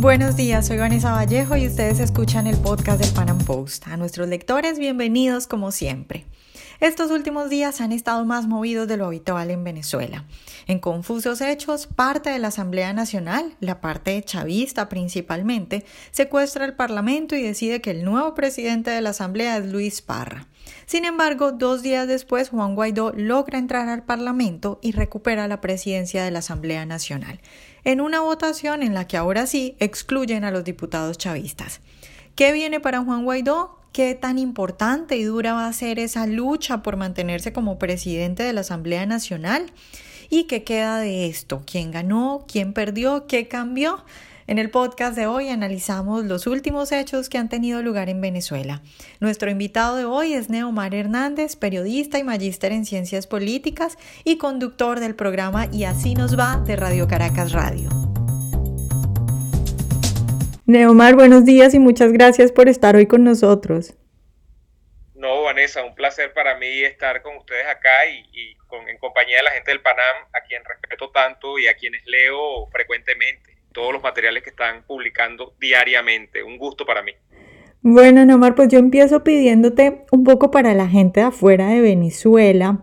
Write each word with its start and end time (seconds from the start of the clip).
Buenos 0.00 0.36
días, 0.36 0.68
soy 0.68 0.76
Vanessa 0.76 1.10
Vallejo 1.10 1.56
y 1.56 1.66
ustedes 1.66 1.98
escuchan 1.98 2.46
el 2.46 2.56
podcast 2.56 3.00
del 3.00 3.12
Pan 3.12 3.30
Am 3.30 3.38
Post. 3.38 3.88
A 3.88 3.96
nuestros 3.96 4.28
lectores, 4.28 4.78
bienvenidos 4.78 5.48
como 5.48 5.72
siempre. 5.72 6.24
Estos 6.78 7.10
últimos 7.10 7.50
días 7.50 7.80
han 7.80 7.90
estado 7.90 8.24
más 8.24 8.46
movidos 8.46 8.86
de 8.86 8.96
lo 8.96 9.06
habitual 9.06 9.50
en 9.50 9.64
Venezuela. 9.64 10.24
En 10.68 10.78
confusos 10.78 11.40
hechos, 11.40 11.88
parte 11.88 12.30
de 12.30 12.38
la 12.38 12.48
Asamblea 12.48 12.92
Nacional, 12.92 13.56
la 13.58 13.80
parte 13.80 14.22
chavista 14.22 14.88
principalmente, 14.88 15.84
secuestra 16.12 16.64
el 16.64 16.74
Parlamento 16.74 17.34
y 17.34 17.42
decide 17.42 17.80
que 17.80 17.90
el 17.90 18.04
nuevo 18.04 18.34
presidente 18.34 18.92
de 18.92 19.00
la 19.00 19.10
Asamblea 19.10 19.56
es 19.56 19.66
Luis 19.66 20.00
Parra. 20.00 20.46
Sin 20.86 21.04
embargo, 21.04 21.50
dos 21.50 21.82
días 21.82 22.06
después, 22.06 22.50
Juan 22.50 22.76
Guaidó 22.76 23.12
logra 23.16 23.58
entrar 23.58 23.88
al 23.88 24.04
Parlamento 24.04 24.78
y 24.80 24.92
recupera 24.92 25.48
la 25.48 25.60
presidencia 25.60 26.22
de 26.22 26.30
la 26.30 26.38
Asamblea 26.38 26.86
Nacional, 26.86 27.40
en 27.84 28.00
una 28.00 28.20
votación 28.20 28.82
en 28.82 28.94
la 28.94 29.06
que 29.06 29.16
ahora 29.16 29.46
sí 29.46 29.76
excluyen 29.78 30.44
a 30.44 30.50
los 30.50 30.64
diputados 30.64 31.18
chavistas. 31.18 31.80
¿Qué 32.34 32.52
viene 32.52 32.80
para 32.80 33.02
Juan 33.02 33.24
Guaidó? 33.24 33.78
qué 33.92 34.14
tan 34.14 34.38
importante 34.38 35.16
y 35.16 35.24
dura 35.24 35.54
va 35.54 35.66
a 35.66 35.72
ser 35.72 35.98
esa 35.98 36.26
lucha 36.26 36.82
por 36.82 36.96
mantenerse 36.96 37.52
como 37.52 37.78
presidente 37.78 38.42
de 38.42 38.52
la 38.52 38.60
Asamblea 38.60 39.06
Nacional 39.06 39.72
y 40.30 40.44
qué 40.44 40.62
queda 40.62 40.98
de 40.98 41.26
esto, 41.26 41.62
quién 41.66 41.90
ganó, 41.90 42.44
quién 42.46 42.72
perdió, 42.72 43.26
qué 43.26 43.48
cambió. 43.48 44.04
En 44.48 44.56
el 44.56 44.70
podcast 44.70 45.14
de 45.14 45.26
hoy 45.26 45.50
analizamos 45.50 46.24
los 46.24 46.46
últimos 46.46 46.90
hechos 46.90 47.28
que 47.28 47.36
han 47.36 47.50
tenido 47.50 47.82
lugar 47.82 48.08
en 48.08 48.22
Venezuela. 48.22 48.80
Nuestro 49.20 49.50
invitado 49.50 49.96
de 49.96 50.06
hoy 50.06 50.32
es 50.32 50.48
Neomar 50.48 50.94
Hernández, 50.94 51.54
periodista 51.54 52.18
y 52.18 52.24
magíster 52.24 52.72
en 52.72 52.86
ciencias 52.86 53.26
políticas 53.26 53.98
y 54.24 54.38
conductor 54.38 55.00
del 55.00 55.14
programa 55.14 55.66
Y 55.70 55.84
así 55.84 56.14
nos 56.14 56.38
va 56.38 56.62
de 56.66 56.76
Radio 56.76 57.06
Caracas 57.06 57.52
Radio. 57.52 57.90
Neomar, 60.64 61.14
buenos 61.14 61.44
días 61.44 61.74
y 61.74 61.78
muchas 61.78 62.10
gracias 62.10 62.50
por 62.50 62.70
estar 62.70 62.96
hoy 62.96 63.04
con 63.06 63.24
nosotros. 63.24 63.98
No, 65.14 65.42
Vanessa, 65.42 65.84
un 65.84 65.94
placer 65.94 66.32
para 66.32 66.56
mí 66.56 66.84
estar 66.84 67.20
con 67.20 67.36
ustedes 67.36 67.66
acá 67.66 68.06
y, 68.06 68.56
en 68.88 68.96
compañía 68.96 69.36
de 69.36 69.42
la 69.42 69.50
gente 69.50 69.72
del 69.72 69.82
Panam, 69.82 70.16
a 70.32 70.40
quien 70.46 70.64
respeto 70.64 71.10
tanto 71.10 71.58
y 71.58 71.68
a 71.68 71.74
quienes 71.74 72.00
leo 72.06 72.66
frecuentemente 72.68 73.57
todos 73.78 73.92
los 73.92 74.02
materiales 74.02 74.42
que 74.42 74.50
están 74.50 74.82
publicando 74.88 75.54
diariamente. 75.60 76.42
Un 76.42 76.58
gusto 76.58 76.84
para 76.84 77.00
mí. 77.00 77.12
Bueno, 77.80 78.26
Neomar, 78.26 78.56
pues 78.56 78.68
yo 78.68 78.80
empiezo 78.80 79.22
pidiéndote 79.22 80.04
un 80.10 80.24
poco 80.24 80.50
para 80.50 80.74
la 80.74 80.88
gente 80.88 81.20
de 81.20 81.26
afuera 81.26 81.68
de 81.68 81.80
Venezuela 81.80 82.82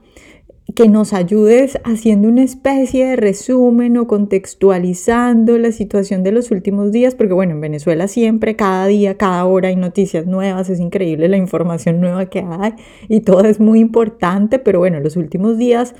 que 0.73 0.87
nos 0.87 1.11
ayudes 1.11 1.77
haciendo 1.83 2.29
una 2.29 2.43
especie 2.43 3.07
de 3.07 3.15
resumen 3.17 3.97
o 3.97 4.07
contextualizando 4.07 5.57
la 5.57 5.73
situación 5.73 6.23
de 6.23 6.31
los 6.31 6.49
últimos 6.49 6.93
días, 6.93 7.13
porque 7.13 7.33
bueno, 7.33 7.51
en 7.51 7.61
Venezuela 7.61 8.07
siempre, 8.07 8.55
cada 8.55 8.87
día, 8.87 9.17
cada 9.17 9.43
hora 9.43 9.67
hay 9.67 9.75
noticias 9.75 10.25
nuevas, 10.25 10.69
es 10.69 10.79
increíble 10.79 11.27
la 11.27 11.37
información 11.37 11.99
nueva 11.99 12.27
que 12.27 12.39
hay 12.39 12.73
y 13.09 13.19
todo 13.19 13.43
es 13.45 13.59
muy 13.59 13.81
importante, 13.81 14.59
pero 14.59 14.79
bueno, 14.79 15.01
los 15.01 15.17
últimos 15.17 15.57
días 15.57 15.93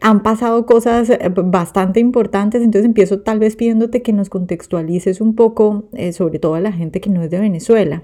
han 0.00 0.22
pasado 0.22 0.66
cosas 0.66 1.10
eh, 1.10 1.18
bastante 1.30 2.00
importantes, 2.00 2.62
entonces 2.62 2.86
empiezo 2.86 3.22
tal 3.22 3.38
vez 3.38 3.56
pidiéndote 3.56 4.02
que 4.02 4.12
nos 4.12 4.28
contextualices 4.28 5.20
un 5.20 5.34
poco, 5.34 5.88
eh, 5.96 6.12
sobre 6.12 6.38
todo 6.38 6.54
a 6.54 6.60
la 6.60 6.72
gente 6.72 7.00
que 7.00 7.10
no 7.10 7.22
es 7.22 7.30
de 7.30 7.40
Venezuela. 7.40 8.02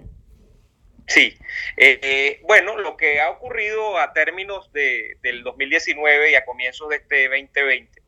Sí, 1.07 1.37
eh, 1.77 2.41
bueno, 2.45 2.79
lo 2.79 2.97
que 2.97 3.21
ha 3.21 3.31
ocurrido 3.31 3.99
a 3.99 4.15
términos 4.15 4.73
de, 4.73 5.19
del 5.23 5.43
2019 5.43 6.31
y 6.31 6.35
a 6.35 6.45
comienzos 6.47 6.89
de 6.89 6.97
este 6.97 7.29
2020 7.29 8.03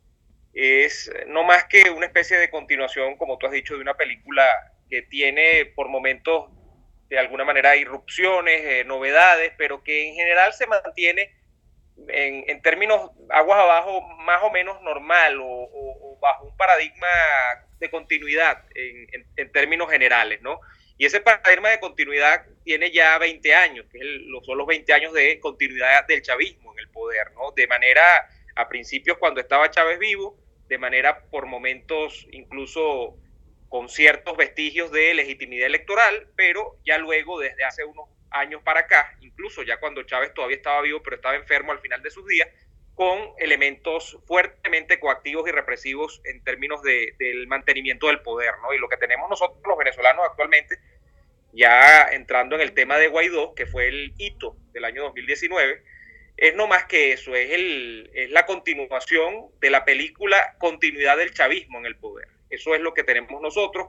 es 0.54 1.12
no 1.26 1.44
más 1.44 1.64
que 1.64 1.90
una 1.90 2.06
especie 2.06 2.38
de 2.38 2.48
continuación, 2.48 3.16
como 3.18 3.36
tú 3.36 3.46
has 3.46 3.52
dicho, 3.52 3.74
de 3.74 3.82
una 3.82 3.94
película 3.94 4.44
que 4.88 5.02
tiene 5.02 5.66
por 5.74 5.88
momentos 5.88 6.46
de 7.10 7.18
alguna 7.18 7.44
manera 7.44 7.76
irrupciones, 7.76 8.86
novedades, 8.86 9.52
pero 9.58 9.82
que 9.84 10.08
en 10.08 10.14
general 10.14 10.54
se 10.54 10.66
mantiene 10.66 11.35
en, 12.08 12.44
en, 12.48 12.62
términos 12.62 13.10
aguas 13.30 13.58
abajo 13.58 14.00
más 14.18 14.42
o 14.42 14.50
menos 14.50 14.80
normal 14.82 15.38
o, 15.40 16.18
bajo 16.20 16.46
un 16.46 16.56
paradigma 16.56 17.08
de 17.78 17.90
continuidad 17.90 18.64
en, 18.74 19.26
en 19.36 19.52
términos 19.52 19.90
generales, 19.90 20.40
¿no? 20.42 20.60
Y 20.98 21.04
ese 21.04 21.20
paradigma 21.20 21.68
de 21.70 21.80
continuidad 21.80 22.46
tiene 22.64 22.90
ya 22.90 23.18
20 23.18 23.54
años, 23.54 23.86
que 23.92 23.98
son 24.44 24.58
los 24.58 24.66
20 24.66 24.92
años 24.94 25.12
de 25.12 25.38
continuidad 25.40 26.06
del 26.06 26.22
chavismo 26.22 26.72
en 26.72 26.78
el 26.78 26.88
poder, 26.88 27.32
¿no? 27.34 27.52
De 27.52 27.66
manera, 27.66 28.02
a 28.54 28.68
principios 28.68 29.18
cuando 29.18 29.40
estaba 29.40 29.70
Chávez 29.70 29.98
vivo, 29.98 30.38
de 30.68 30.78
manera 30.78 31.22
por 31.30 31.46
momentos 31.46 32.26
incluso 32.32 33.16
con 33.68 33.88
ciertos 33.88 34.36
vestigios 34.36 34.90
de 34.90 35.12
legitimidad 35.14 35.66
electoral, 35.66 36.28
pero 36.34 36.78
ya 36.84 36.96
luego, 36.98 37.38
desde 37.38 37.64
hace 37.64 37.84
unos 37.84 38.08
años 38.38 38.62
para 38.62 38.80
acá, 38.80 39.16
incluso 39.20 39.62
ya 39.62 39.78
cuando 39.78 40.02
Chávez 40.02 40.32
todavía 40.34 40.56
estaba 40.56 40.82
vivo, 40.82 41.02
pero 41.02 41.16
estaba 41.16 41.36
enfermo 41.36 41.72
al 41.72 41.80
final 41.80 42.02
de 42.02 42.10
sus 42.10 42.26
días, 42.26 42.48
con 42.94 43.18
elementos 43.38 44.18
fuertemente 44.26 44.98
coactivos 44.98 45.46
y 45.48 45.52
represivos 45.52 46.22
en 46.24 46.42
términos 46.42 46.82
de, 46.82 47.14
del 47.18 47.46
mantenimiento 47.46 48.06
del 48.06 48.20
poder, 48.20 48.54
¿no? 48.62 48.72
Y 48.72 48.78
lo 48.78 48.88
que 48.88 48.96
tenemos 48.96 49.28
nosotros 49.28 49.60
los 49.66 49.76
venezolanos 49.76 50.24
actualmente, 50.26 50.78
ya 51.52 52.08
entrando 52.12 52.54
en 52.54 52.62
el 52.62 52.72
tema 52.72 52.96
de 52.96 53.08
Guaidó, 53.08 53.54
que 53.54 53.66
fue 53.66 53.88
el 53.88 54.14
hito 54.16 54.56
del 54.72 54.86
año 54.86 55.02
2019, 55.04 55.82
es 56.38 56.54
no 56.54 56.66
más 56.66 56.84
que 56.84 57.12
eso, 57.12 57.34
es, 57.34 57.50
el, 57.50 58.10
es 58.14 58.30
la 58.30 58.46
continuación 58.46 59.46
de 59.60 59.70
la 59.70 59.84
película 59.84 60.56
Continuidad 60.58 61.16
del 61.16 61.32
chavismo 61.32 61.78
en 61.78 61.86
el 61.86 61.96
poder. 61.96 62.28
Eso 62.50 62.74
es 62.74 62.80
lo 62.80 62.94
que 62.94 63.04
tenemos 63.04 63.40
nosotros 63.40 63.88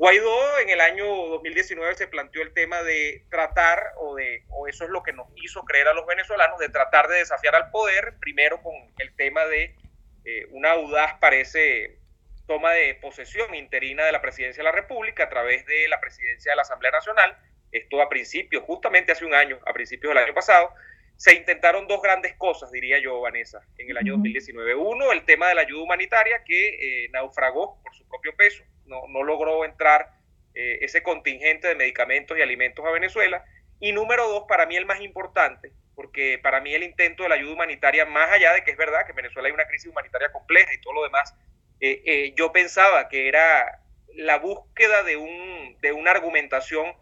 Guaidó 0.00 0.58
en 0.60 0.70
el 0.70 0.80
año 0.80 1.04
2019 1.04 1.94
se 1.94 2.08
planteó 2.08 2.40
el 2.40 2.54
tema 2.54 2.82
de 2.82 3.26
tratar, 3.28 3.92
o, 3.98 4.14
de, 4.14 4.44
o 4.48 4.66
eso 4.66 4.84
es 4.84 4.90
lo 4.90 5.02
que 5.02 5.12
nos 5.12 5.26
hizo 5.36 5.62
creer 5.66 5.88
a 5.88 5.92
los 5.92 6.06
venezolanos, 6.06 6.58
de 6.58 6.70
tratar 6.70 7.06
de 7.08 7.18
desafiar 7.18 7.54
al 7.54 7.70
poder, 7.70 8.14
primero 8.18 8.62
con 8.62 8.72
el 8.96 9.14
tema 9.14 9.44
de 9.44 9.76
eh, 10.24 10.46
una 10.52 10.70
audaz, 10.70 11.18
parece, 11.20 11.98
toma 12.46 12.72
de 12.72 12.94
posesión 12.94 13.54
interina 13.54 14.06
de 14.06 14.12
la 14.12 14.22
presidencia 14.22 14.62
de 14.62 14.70
la 14.70 14.74
República 14.74 15.24
a 15.24 15.28
través 15.28 15.66
de 15.66 15.86
la 15.88 16.00
presidencia 16.00 16.52
de 16.52 16.56
la 16.56 16.62
Asamblea 16.62 16.92
Nacional, 16.92 17.36
esto 17.70 18.00
a 18.00 18.08
principios, 18.08 18.64
justamente 18.64 19.12
hace 19.12 19.26
un 19.26 19.34
año, 19.34 19.60
a 19.66 19.74
principios 19.74 20.14
del 20.14 20.24
año 20.24 20.32
pasado, 20.32 20.72
se 21.18 21.34
intentaron 21.34 21.86
dos 21.86 22.00
grandes 22.00 22.34
cosas, 22.36 22.70
diría 22.70 22.98
yo, 23.00 23.20
Vanessa, 23.20 23.60
en 23.76 23.90
el 23.90 23.98
año 23.98 24.14
2019. 24.14 24.76
Uno, 24.76 25.12
el 25.12 25.26
tema 25.26 25.50
de 25.50 25.56
la 25.56 25.60
ayuda 25.60 25.82
humanitaria 25.82 26.42
que 26.42 27.04
eh, 27.04 27.10
naufragó 27.10 27.82
por 27.82 27.94
su 27.94 28.08
propio 28.08 28.34
peso, 28.34 28.64
no, 28.90 29.08
no 29.08 29.22
logró 29.22 29.64
entrar 29.64 30.10
eh, 30.54 30.78
ese 30.82 31.02
contingente 31.02 31.68
de 31.68 31.76
medicamentos 31.76 32.36
y 32.36 32.42
alimentos 32.42 32.84
a 32.84 32.90
Venezuela. 32.90 33.44
Y 33.78 33.92
número 33.92 34.28
dos, 34.28 34.44
para 34.48 34.66
mí 34.66 34.76
el 34.76 34.84
más 34.84 35.00
importante, 35.00 35.72
porque 35.94 36.38
para 36.42 36.60
mí 36.60 36.74
el 36.74 36.82
intento 36.82 37.22
de 37.22 37.30
la 37.30 37.36
ayuda 37.36 37.54
humanitaria, 37.54 38.04
más 38.04 38.30
allá 38.30 38.52
de 38.52 38.64
que 38.64 38.72
es 38.72 38.76
verdad 38.76 39.04
que 39.06 39.12
en 39.12 39.16
Venezuela 39.16 39.48
hay 39.48 39.54
una 39.54 39.66
crisis 39.66 39.90
humanitaria 39.90 40.32
compleja 40.32 40.74
y 40.74 40.80
todo 40.80 40.94
lo 40.94 41.04
demás, 41.04 41.34
eh, 41.80 42.34
yo 42.36 42.52
pensaba 42.52 43.08
que 43.08 43.28
era 43.28 43.80
la 44.14 44.36
búsqueda 44.36 45.02
de, 45.02 45.16
un, 45.16 45.78
de 45.80 45.92
una 45.92 46.10
argumentación 46.10 46.92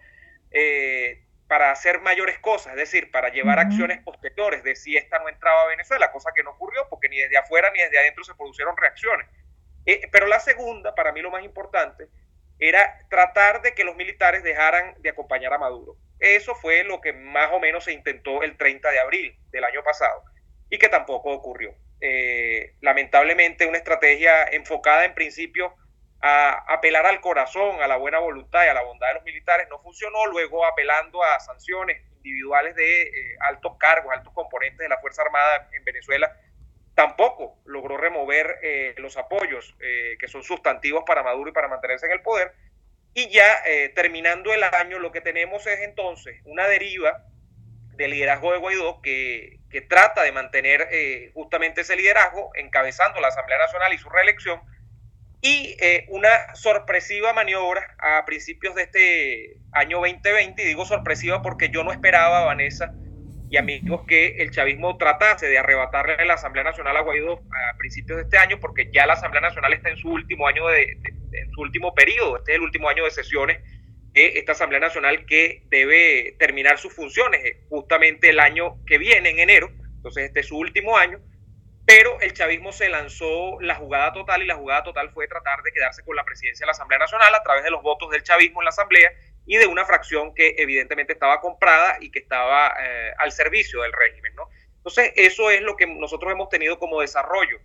para 1.48 1.70
hacer 1.70 2.00
mayores 2.00 2.38
cosas, 2.38 2.74
es 2.74 2.78
decir, 2.78 3.10
para 3.10 3.30
llevar 3.30 3.58
acciones 3.58 4.00
posteriores 4.02 4.62
de 4.62 4.76
si 4.76 4.96
esta 4.96 5.18
no 5.18 5.28
entraba 5.28 5.62
a 5.62 5.68
Venezuela, 5.68 6.12
cosa 6.12 6.30
que 6.34 6.42
no 6.42 6.50
ocurrió 6.50 6.86
porque 6.88 7.08
ni 7.08 7.18
desde 7.18 7.38
afuera 7.38 7.70
ni 7.72 7.80
desde 7.80 7.98
adentro 7.98 8.22
se 8.22 8.34
produjeron 8.34 8.76
reacciones. 8.76 9.26
Eh, 9.88 10.06
pero 10.12 10.26
la 10.26 10.38
segunda, 10.38 10.94
para 10.94 11.12
mí 11.12 11.22
lo 11.22 11.30
más 11.30 11.42
importante, 11.42 12.08
era 12.58 13.06
tratar 13.08 13.62
de 13.62 13.72
que 13.72 13.84
los 13.84 13.96
militares 13.96 14.42
dejaran 14.42 14.94
de 15.00 15.08
acompañar 15.08 15.54
a 15.54 15.58
Maduro. 15.58 15.96
Eso 16.18 16.54
fue 16.54 16.84
lo 16.84 17.00
que 17.00 17.14
más 17.14 17.50
o 17.52 17.58
menos 17.58 17.84
se 17.84 17.94
intentó 17.94 18.42
el 18.42 18.58
30 18.58 18.90
de 18.90 18.98
abril 18.98 19.38
del 19.50 19.64
año 19.64 19.82
pasado 19.82 20.22
y 20.68 20.76
que 20.78 20.90
tampoco 20.90 21.30
ocurrió. 21.30 21.74
Eh, 22.02 22.74
lamentablemente 22.82 23.66
una 23.66 23.78
estrategia 23.78 24.44
enfocada 24.48 25.06
en 25.06 25.14
principio 25.14 25.74
a 26.20 26.50
apelar 26.74 27.06
al 27.06 27.22
corazón, 27.22 27.80
a 27.80 27.86
la 27.86 27.96
buena 27.96 28.18
voluntad 28.18 28.66
y 28.66 28.68
a 28.68 28.74
la 28.74 28.82
bondad 28.82 29.08
de 29.08 29.14
los 29.14 29.24
militares 29.24 29.68
no 29.70 29.78
funcionó, 29.78 30.26
luego 30.26 30.66
apelando 30.66 31.22
a 31.22 31.40
sanciones 31.40 32.02
individuales 32.16 32.74
de 32.74 33.02
eh, 33.04 33.36
altos 33.40 33.78
cargos, 33.78 34.12
altos 34.12 34.34
componentes 34.34 34.80
de 34.80 34.88
la 34.90 34.98
Fuerza 34.98 35.22
Armada 35.22 35.66
en 35.72 35.82
Venezuela, 35.84 36.30
tampoco 36.98 37.56
logró 37.64 37.96
remover 37.96 38.58
eh, 38.60 38.92
los 38.96 39.16
apoyos 39.16 39.72
eh, 39.78 40.16
que 40.18 40.26
son 40.26 40.42
sustantivos 40.42 41.04
para 41.06 41.22
Maduro 41.22 41.50
y 41.50 41.52
para 41.52 41.68
mantenerse 41.68 42.06
en 42.06 42.12
el 42.12 42.22
poder. 42.22 42.52
Y 43.14 43.30
ya 43.30 43.62
terminando 43.94 44.52
el 44.52 44.62
año, 44.62 44.98
lo 44.98 45.10
que 45.10 45.20
tenemos 45.20 45.66
es 45.66 45.80
entonces 45.80 46.40
una 46.44 46.68
deriva 46.68 47.24
del 47.94 48.12
liderazgo 48.12 48.52
de 48.52 48.58
Guaidó 48.58 49.00
que, 49.00 49.58
que 49.70 49.80
trata 49.80 50.22
de 50.22 50.30
mantener 50.30 50.88
justamente 51.34 51.80
ese 51.80 51.96
liderazgo, 51.96 52.50
encabezando 52.54 53.18
la 53.20 53.28
Asamblea 53.28 53.58
Nacional 53.58 53.92
y 53.92 53.98
su 53.98 54.08
reelección, 54.08 54.60
y 55.40 55.76
eh, 55.80 56.06
una 56.08 56.54
sorpresiva 56.54 57.32
maniobra 57.32 57.94
a 57.98 58.24
principios 58.24 58.74
de 58.74 58.82
este 58.82 59.56
año 59.72 59.98
2020, 59.98 60.62
y 60.62 60.66
digo 60.66 60.84
sorpresiva 60.84 61.42
porque 61.42 61.70
yo 61.70 61.84
no 61.84 61.92
esperaba, 61.92 62.44
Vanessa, 62.44 62.92
y 63.50 63.56
amigos 63.56 64.02
que 64.06 64.36
el 64.42 64.50
chavismo 64.50 64.96
tratase 64.98 65.46
de 65.46 65.58
arrebatarle 65.58 66.24
la 66.26 66.34
Asamblea 66.34 66.64
Nacional 66.64 66.96
a 66.96 67.00
Guaidó 67.00 67.40
a 67.50 67.76
principios 67.78 68.18
de 68.18 68.24
este 68.24 68.38
año, 68.38 68.58
porque 68.60 68.90
ya 68.92 69.06
la 69.06 69.14
Asamblea 69.14 69.40
Nacional 69.40 69.72
está 69.72 69.90
en 69.90 69.96
su 69.96 70.10
último 70.10 70.46
año 70.46 70.66
de, 70.68 70.98
en 71.32 71.50
su 71.52 71.60
último 71.62 71.94
periodo, 71.94 72.38
este 72.38 72.52
es 72.52 72.56
el 72.56 72.62
último 72.62 72.88
año 72.88 73.04
de 73.04 73.10
sesiones 73.10 73.58
de 74.12 74.38
esta 74.38 74.52
Asamblea 74.52 74.80
Nacional 74.80 75.24
que 75.24 75.62
debe 75.68 76.36
terminar 76.38 76.78
sus 76.78 76.94
funciones 76.94 77.44
eh, 77.44 77.64
justamente 77.68 78.30
el 78.30 78.40
año 78.40 78.84
que 78.86 78.98
viene, 78.98 79.30
en 79.30 79.38
enero, 79.38 79.70
entonces 79.96 80.24
este 80.24 80.40
es 80.40 80.46
su 80.46 80.58
último 80.58 80.98
año, 80.98 81.18
pero 81.86 82.20
el 82.20 82.34
chavismo 82.34 82.70
se 82.70 82.90
lanzó 82.90 83.58
la 83.62 83.76
jugada 83.76 84.12
total 84.12 84.42
y 84.42 84.46
la 84.46 84.56
jugada 84.56 84.82
total 84.82 85.10
fue 85.10 85.26
tratar 85.26 85.62
de 85.62 85.72
quedarse 85.72 86.04
con 86.04 86.16
la 86.16 86.24
presidencia 86.24 86.64
de 86.64 86.66
la 86.66 86.72
Asamblea 86.72 86.98
Nacional 86.98 87.34
a 87.34 87.42
través 87.42 87.64
de 87.64 87.70
los 87.70 87.82
votos 87.82 88.10
del 88.10 88.22
chavismo 88.22 88.60
en 88.60 88.66
la 88.66 88.70
Asamblea 88.70 89.10
y 89.48 89.56
de 89.56 89.66
una 89.66 89.86
fracción 89.86 90.34
que 90.34 90.54
evidentemente 90.58 91.14
estaba 91.14 91.40
comprada 91.40 91.96
y 92.00 92.10
que 92.10 92.18
estaba 92.18 92.74
eh, 92.80 93.12
al 93.18 93.32
servicio 93.32 93.80
del 93.80 93.92
régimen. 93.94 94.34
¿no? 94.36 94.48
Entonces, 94.76 95.10
eso 95.16 95.50
es 95.50 95.62
lo 95.62 95.74
que 95.74 95.86
nosotros 95.86 96.30
hemos 96.30 96.50
tenido 96.50 96.78
como 96.78 97.00
desarrollo 97.00 97.56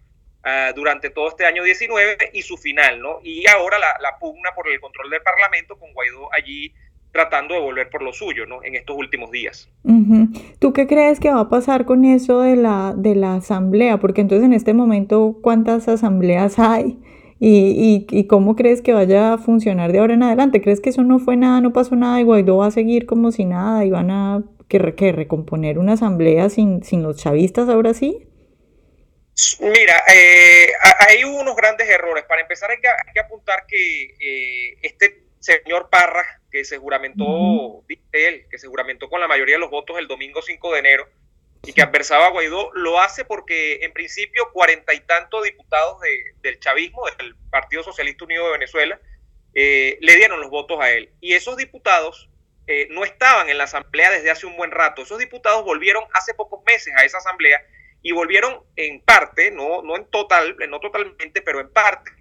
uh, 0.46 0.74
durante 0.74 1.10
todo 1.10 1.28
este 1.28 1.46
año 1.46 1.62
19 1.62 2.32
y 2.32 2.42
su 2.42 2.58
final, 2.58 3.02
¿no? 3.02 3.20
Y 3.22 3.48
ahora 3.48 3.78
la, 3.80 4.18
pugna 4.18 4.52
por 4.56 4.70
el 4.70 4.80
control 4.80 5.10
del 5.10 5.22
Parlamento 5.22 5.78
con 5.78 5.94
Guaidó 5.94 6.34
allí 6.34 6.74
tratando 7.12 7.54
de 7.54 7.60
volver 7.60 7.90
por 7.90 8.02
lo 8.02 8.12
suyo, 8.14 8.46
¿no? 8.46 8.64
En 8.64 8.76
estos 8.76 8.98
últimos 8.98 9.30
días. 9.30 9.70
¿Tú 10.60 10.74
qué 10.74 10.88
crees 10.88 11.20
que 11.20 11.32
va 11.32 11.42
a 11.42 11.50
pasar 11.50 11.86
con 11.86 12.06
eso 12.06 12.42
de 12.42 12.56
la, 12.56 12.94
de 12.96 13.14
la 13.14 13.36
asamblea? 13.36 13.98
Porque 13.98 14.22
entonces 14.22 14.46
en 14.46 14.54
este 14.54 14.74
momento, 14.74 15.38
¿cuántas 15.44 15.88
asambleas 15.88 16.58
hay? 16.58 16.98
¿Y, 17.40 18.06
y, 18.10 18.18
y 18.18 18.28
cómo 18.28 18.56
crees 18.56 18.82
que 18.82 18.94
vaya 18.94 19.34
a 19.34 19.38
funcionar 19.38 19.92
de 19.92 20.00
ahora 20.00 20.14
en 20.14 20.24
adelante? 20.24 20.62
¿Crees 20.62 20.80
que 20.80 20.90
eso 20.90 21.04
no 21.04 21.20
fue 21.20 21.36
nada, 21.36 21.62
no 21.62 21.74
pasó 21.74 21.96
nada 21.96 22.20
y 22.20 22.24
Guaidó 22.24 22.58
va 22.58 22.68
a 22.68 22.72
seguir 22.72 23.06
como 23.06 23.32
si 23.32 23.46
nada 23.46 23.84
y 23.86 23.90
van 23.90 24.12
a 24.12 24.44
que, 24.68 24.96
que 24.96 25.12
recomponer 25.12 25.78
una 25.78 25.94
asamblea 25.94 26.50
sin, 26.50 26.84
sin 26.84 27.04
los 27.04 27.18
chavistas 27.18 27.70
ahora 27.70 27.94
sí? 27.94 28.28
Mira, 29.60 30.04
eh, 30.14 30.68
hay 31.00 31.24
unos 31.24 31.56
grandes 31.56 31.90
errores. 31.90 32.24
Para 32.26 32.42
empezar, 32.42 32.70
hay 32.70 32.78
que, 32.78 32.88
hay 32.88 33.14
que 33.14 33.20
apuntar 33.20 33.66
que 33.68 34.04
eh, 34.20 34.78
este 34.84 35.24
señor 35.40 35.90
Parra, 35.90 36.24
que 36.52 36.64
se 36.64 36.78
juramentó, 36.78 37.84
él, 38.12 38.46
que 38.50 38.58
se 38.58 38.68
juramentó 38.68 39.10
con 39.10 39.20
la 39.20 39.28
mayoría 39.28 39.56
de 39.56 39.62
los 39.62 39.72
votos 39.72 39.98
el 39.98 40.08
domingo 40.08 40.42
5 40.42 40.74
de 40.74 40.80
enero 40.80 41.08
y 41.65 41.74
que 41.74 41.81
adversaba 41.81 42.27
a 42.27 42.30
Guaidó, 42.30 42.71
lo 42.74 43.00
hace 43.00 43.24
porque 43.24 43.80
en 43.83 43.94
principio 43.94 44.50
cuarenta 44.51 44.94
y 44.94 45.00
tantos 45.00 45.44
diputados 45.44 46.00
de, 46.01 46.33
del 46.42 46.60
chavismo, 46.60 47.04
del 47.18 47.36
Partido 47.50 47.83
Socialista 47.83 48.25
Unido 48.25 48.45
de 48.45 48.51
Venezuela, 48.51 49.00
eh, 49.54 49.98
le 50.01 50.15
dieron 50.15 50.42
los 50.42 50.50
votos 50.50 50.80
a 50.81 50.92
él. 50.92 51.10
Y 51.21 51.33
esos 51.33 51.56
diputados 51.56 52.30
eh, 52.68 52.88
no 52.92 53.06
estaban 53.06 53.50
en 53.50 53.57
la 53.57 53.63
asamblea 53.63 54.12
desde 54.12 54.31
hace 54.31 54.45
un 54.45 54.57
buen 54.57 54.71
rato. 54.71 55.04
Esos 55.04 55.19
diputados 55.19 55.63
volvieron 55.63 56.04
hace 56.13 56.33
pocos 56.33 56.62
meses 56.65 56.94
a 56.98 57.06
esa 57.06 57.19
asamblea 57.19 57.62
y 58.01 58.12
volvieron 58.12 58.62
en 58.75 59.00
parte, 59.00 59.51
no, 59.51 59.81
no 59.81 59.95
en 59.95 60.06
total, 60.06 60.57
no 60.68 60.80
totalmente, 60.81 61.42
pero 61.42 61.62
en 61.62 61.69
parte, 61.69 62.12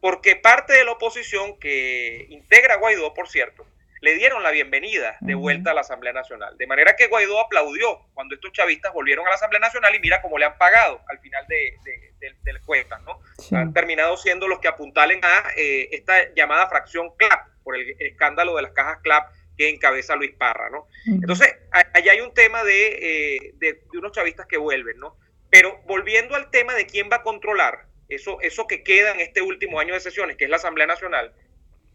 porque 0.00 0.34
parte 0.34 0.72
de 0.72 0.84
la 0.84 0.92
oposición 0.92 1.58
que 1.60 2.26
integra 2.30 2.74
a 2.74 2.78
Guaidó, 2.78 3.14
por 3.14 3.28
cierto, 3.28 3.64
le 4.00 4.14
dieron 4.14 4.42
la 4.42 4.50
bienvenida 4.50 5.16
de 5.20 5.34
vuelta 5.34 5.70
a 5.70 5.74
la 5.74 5.80
Asamblea 5.80 6.12
Nacional. 6.12 6.56
De 6.56 6.66
manera 6.66 6.94
que 6.96 7.08
Guaidó 7.08 7.40
aplaudió 7.40 8.06
cuando 8.14 8.34
estos 8.34 8.52
chavistas 8.52 8.92
volvieron 8.92 9.26
a 9.26 9.30
la 9.30 9.36
Asamblea 9.36 9.60
Nacional 9.60 9.94
y 9.94 10.00
mira 10.00 10.22
cómo 10.22 10.38
le 10.38 10.44
han 10.44 10.56
pagado 10.58 11.00
al 11.08 11.18
final 11.20 11.44
de, 11.48 11.74
de, 11.84 12.12
de, 12.18 12.52
de 12.52 12.60
cuentas, 12.60 13.00
¿no? 13.02 13.20
Sí. 13.38 13.54
Han 13.56 13.72
terminado 13.72 14.16
siendo 14.16 14.46
los 14.46 14.58
que 14.60 14.68
apuntalen 14.68 15.20
a 15.24 15.44
eh, 15.56 15.88
esta 15.92 16.32
llamada 16.34 16.68
fracción 16.68 17.10
CLAP, 17.16 17.48
por 17.62 17.76
el 17.76 17.96
escándalo 17.98 18.56
de 18.56 18.62
las 18.62 18.72
cajas 18.72 18.98
CLAP 19.02 19.30
que 19.56 19.68
encabeza 19.68 20.14
Luis 20.14 20.32
Parra, 20.38 20.70
¿no? 20.70 20.86
Entonces, 21.06 21.52
allá 21.72 22.12
hay 22.12 22.20
un 22.20 22.32
tema 22.32 22.62
de, 22.62 23.36
eh, 23.36 23.54
de, 23.56 23.82
unos 23.92 24.12
chavistas 24.12 24.46
que 24.46 24.56
vuelven, 24.56 24.98
¿no? 24.98 25.16
Pero 25.50 25.82
volviendo 25.84 26.36
al 26.36 26.50
tema 26.50 26.74
de 26.74 26.86
quién 26.86 27.08
va 27.10 27.16
a 27.16 27.22
controlar 27.22 27.86
eso, 28.08 28.40
eso 28.40 28.66
que 28.68 28.84
queda 28.84 29.12
en 29.12 29.20
este 29.20 29.42
último 29.42 29.80
año 29.80 29.94
de 29.94 30.00
sesiones, 30.00 30.36
que 30.36 30.44
es 30.44 30.50
la 30.50 30.56
Asamblea 30.56 30.86
Nacional, 30.86 31.34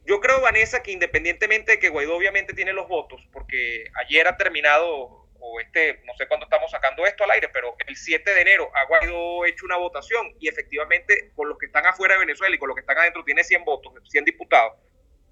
yo 0.05 0.19
creo, 0.19 0.41
Vanessa, 0.41 0.83
que 0.83 0.91
independientemente 0.91 1.73
de 1.73 1.79
que 1.79 1.89
Guaidó 1.89 2.15
obviamente 2.15 2.53
tiene 2.53 2.73
los 2.73 2.87
votos, 2.87 3.27
porque 3.31 3.85
ayer 4.05 4.27
ha 4.27 4.35
terminado, 4.35 5.27
o 5.39 5.59
este, 5.61 6.01
no 6.05 6.13
sé 6.17 6.27
cuándo 6.27 6.45
estamos 6.45 6.69
sacando 6.71 7.05
esto 7.05 7.23
al 7.23 7.31
aire, 7.31 7.49
pero 7.49 7.75
el 7.87 7.95
7 7.95 8.33
de 8.33 8.41
enero 8.41 8.69
ha 8.75 8.85
Guaidó 8.85 9.45
hecho 9.45 9.65
una 9.65 9.77
votación 9.77 10.33
y 10.39 10.49
efectivamente 10.49 11.31
con 11.35 11.47
los 11.47 11.57
que 11.57 11.67
están 11.67 11.85
afuera 11.85 12.15
de 12.15 12.21
Venezuela 12.21 12.55
y 12.55 12.59
con 12.59 12.67
los 12.67 12.75
que 12.75 12.81
están 12.81 12.97
adentro 12.97 13.23
tiene 13.23 13.43
100 13.43 13.63
votos, 13.63 13.93
100 14.09 14.25
diputados. 14.25 14.73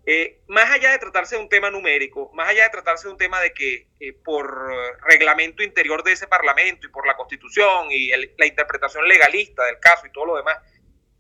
Eh, 0.06 0.42
más 0.48 0.72
allá 0.72 0.92
de 0.92 0.98
tratarse 0.98 1.36
de 1.36 1.44
un 1.44 1.50
tema 1.50 1.70
numérico, 1.70 2.32
más 2.34 2.50
allá 2.50 2.64
de 2.64 2.70
tratarse 2.72 3.08
de 3.08 3.12
un 3.12 3.20
tema 3.20 3.40
de 3.40 3.54
que 3.54 3.88
eh, 4.00 4.14
por 4.14 4.74
reglamento 5.06 5.62
interior 5.62 6.04
de 6.04 6.14
ese 6.14 6.28
Parlamento 6.28 6.88
y 6.88 6.92
por 6.92 7.06
la 7.06 7.16
Constitución 7.16 7.88
y 7.92 8.12
el, 8.12 8.34
la 8.38 8.48
interpretación 8.48 9.08
legalista 9.08 9.64
del 9.66 9.80
caso 9.80 10.08
y 10.08 10.12
todo 10.12 10.26
lo 10.26 10.38
demás, 10.38 10.58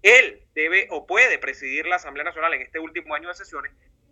él 0.01 0.43
debe 0.53 0.87
o 0.89 1.05
puede 1.05 1.37
presidir 1.37 1.85
la 1.85 1.97
Asamblea 1.97 2.25
Nacional 2.25 2.53
en 2.53 2.61
este 2.61 2.79
último 2.79 3.15
año 3.15 3.27
de 3.27 3.35
sesiones, 3.35 3.71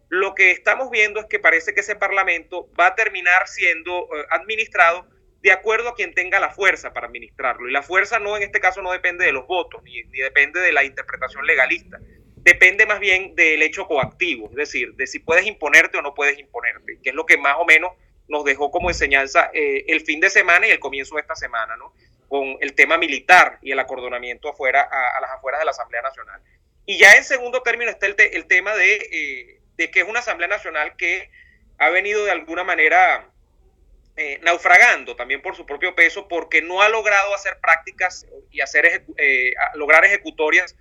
lo 0.09 0.33
que 0.33 0.51
estamos 0.51 0.89
viendo 0.89 1.19
es 1.19 1.27
que 1.27 1.39
parece 1.39 1.73
que 1.73 1.81
ese 1.81 1.95
Parlamento 1.95 2.69
va 2.79 2.87
a 2.87 2.95
terminar 2.95 3.47
siendo 3.47 4.05
eh, 4.15 4.25
administrado 4.31 5.07
de 5.41 5.51
acuerdo 5.51 5.89
a 5.89 5.95
quien 5.95 6.13
tenga 6.13 6.39
la 6.39 6.49
fuerza 6.49 6.93
para 6.93 7.07
administrarlo. 7.07 7.69
Y 7.69 7.71
la 7.71 7.83
fuerza 7.83 8.19
no 8.19 8.35
en 8.35 8.43
este 8.43 8.59
caso 8.59 8.81
no 8.81 8.91
depende 8.91 9.25
de 9.25 9.31
los 9.31 9.47
votos, 9.47 9.81
ni, 9.83 10.01
depende 10.03 10.59
de 10.59 10.71
la 10.71 10.83
interpretación 10.83 11.45
legalista, 11.45 11.99
depende 12.37 12.85
más 12.85 12.99
bien 12.99 13.35
del 13.35 13.61
hecho 13.61 13.85
coactivo, 13.85 14.49
es 14.49 14.55
decir, 14.55 14.93
de 14.95 15.07
si 15.07 15.19
puedes 15.19 15.45
imponerte 15.45 15.97
o 15.97 16.01
no 16.01 16.13
puedes 16.13 16.37
imponerte, 16.39 16.99
que 17.01 17.09
es 17.09 17.15
lo 17.15 17.25
que 17.25 17.37
más 17.37 17.55
o 17.57 17.65
menos 17.65 17.91
nos 18.27 18.43
dejó 18.43 18.71
como 18.71 18.89
enseñanza 18.89 19.49
eh, 19.53 19.85
el 19.87 20.01
fin 20.01 20.19
de 20.19 20.29
semana 20.29 20.67
y 20.67 20.71
el 20.71 20.79
comienzo 20.79 21.15
de 21.15 21.21
esta 21.21 21.35
semana, 21.35 21.75
¿no? 21.77 21.93
Con 22.29 22.57
el 22.61 22.75
tema 22.75 22.97
militar 22.97 23.57
y 23.61 23.71
el 23.71 23.79
acordonamiento 23.79 24.49
afuera, 24.49 24.81
a, 24.81 25.19
las 25.19 25.31
afueras 25.31 25.59
de 25.59 25.65
la 25.65 25.71
Asamblea 25.71 26.03
Nacional. 26.03 26.39
Y 26.85 26.97
ya 26.97 27.15
en 27.15 27.23
segundo 27.23 27.61
término 27.63 27.89
está 27.89 28.05
el, 28.05 28.15
te, 28.15 28.37
el 28.37 28.45
tema 28.45 28.75
de, 28.75 28.95
eh, 28.95 29.59
de, 29.75 29.91
que 29.91 30.01
es 30.01 30.07
una 30.07 30.19
Asamblea 30.19 30.47
Nacional 30.47 30.95
que 30.95 31.31
ha 31.79 31.89
venido 31.89 32.23
de 32.25 32.31
alguna 32.31 32.63
manera 32.63 33.27
eh, 34.15 34.39
naufragando 34.43 35.15
también 35.15 35.41
por 35.41 35.55
su 35.55 35.65
propio 35.65 35.95
peso 35.95 36.27
porque 36.27 36.61
no 36.61 36.81
ha 36.81 36.89
logrado 36.89 37.33
hacer 37.33 37.57
prácticas 37.61 38.27
y 38.51 38.61
hacer 38.61 38.85
ejecu 38.85 39.15
eh, 39.17 39.53
lograr 39.75 40.05
ejecutorias 40.05 40.75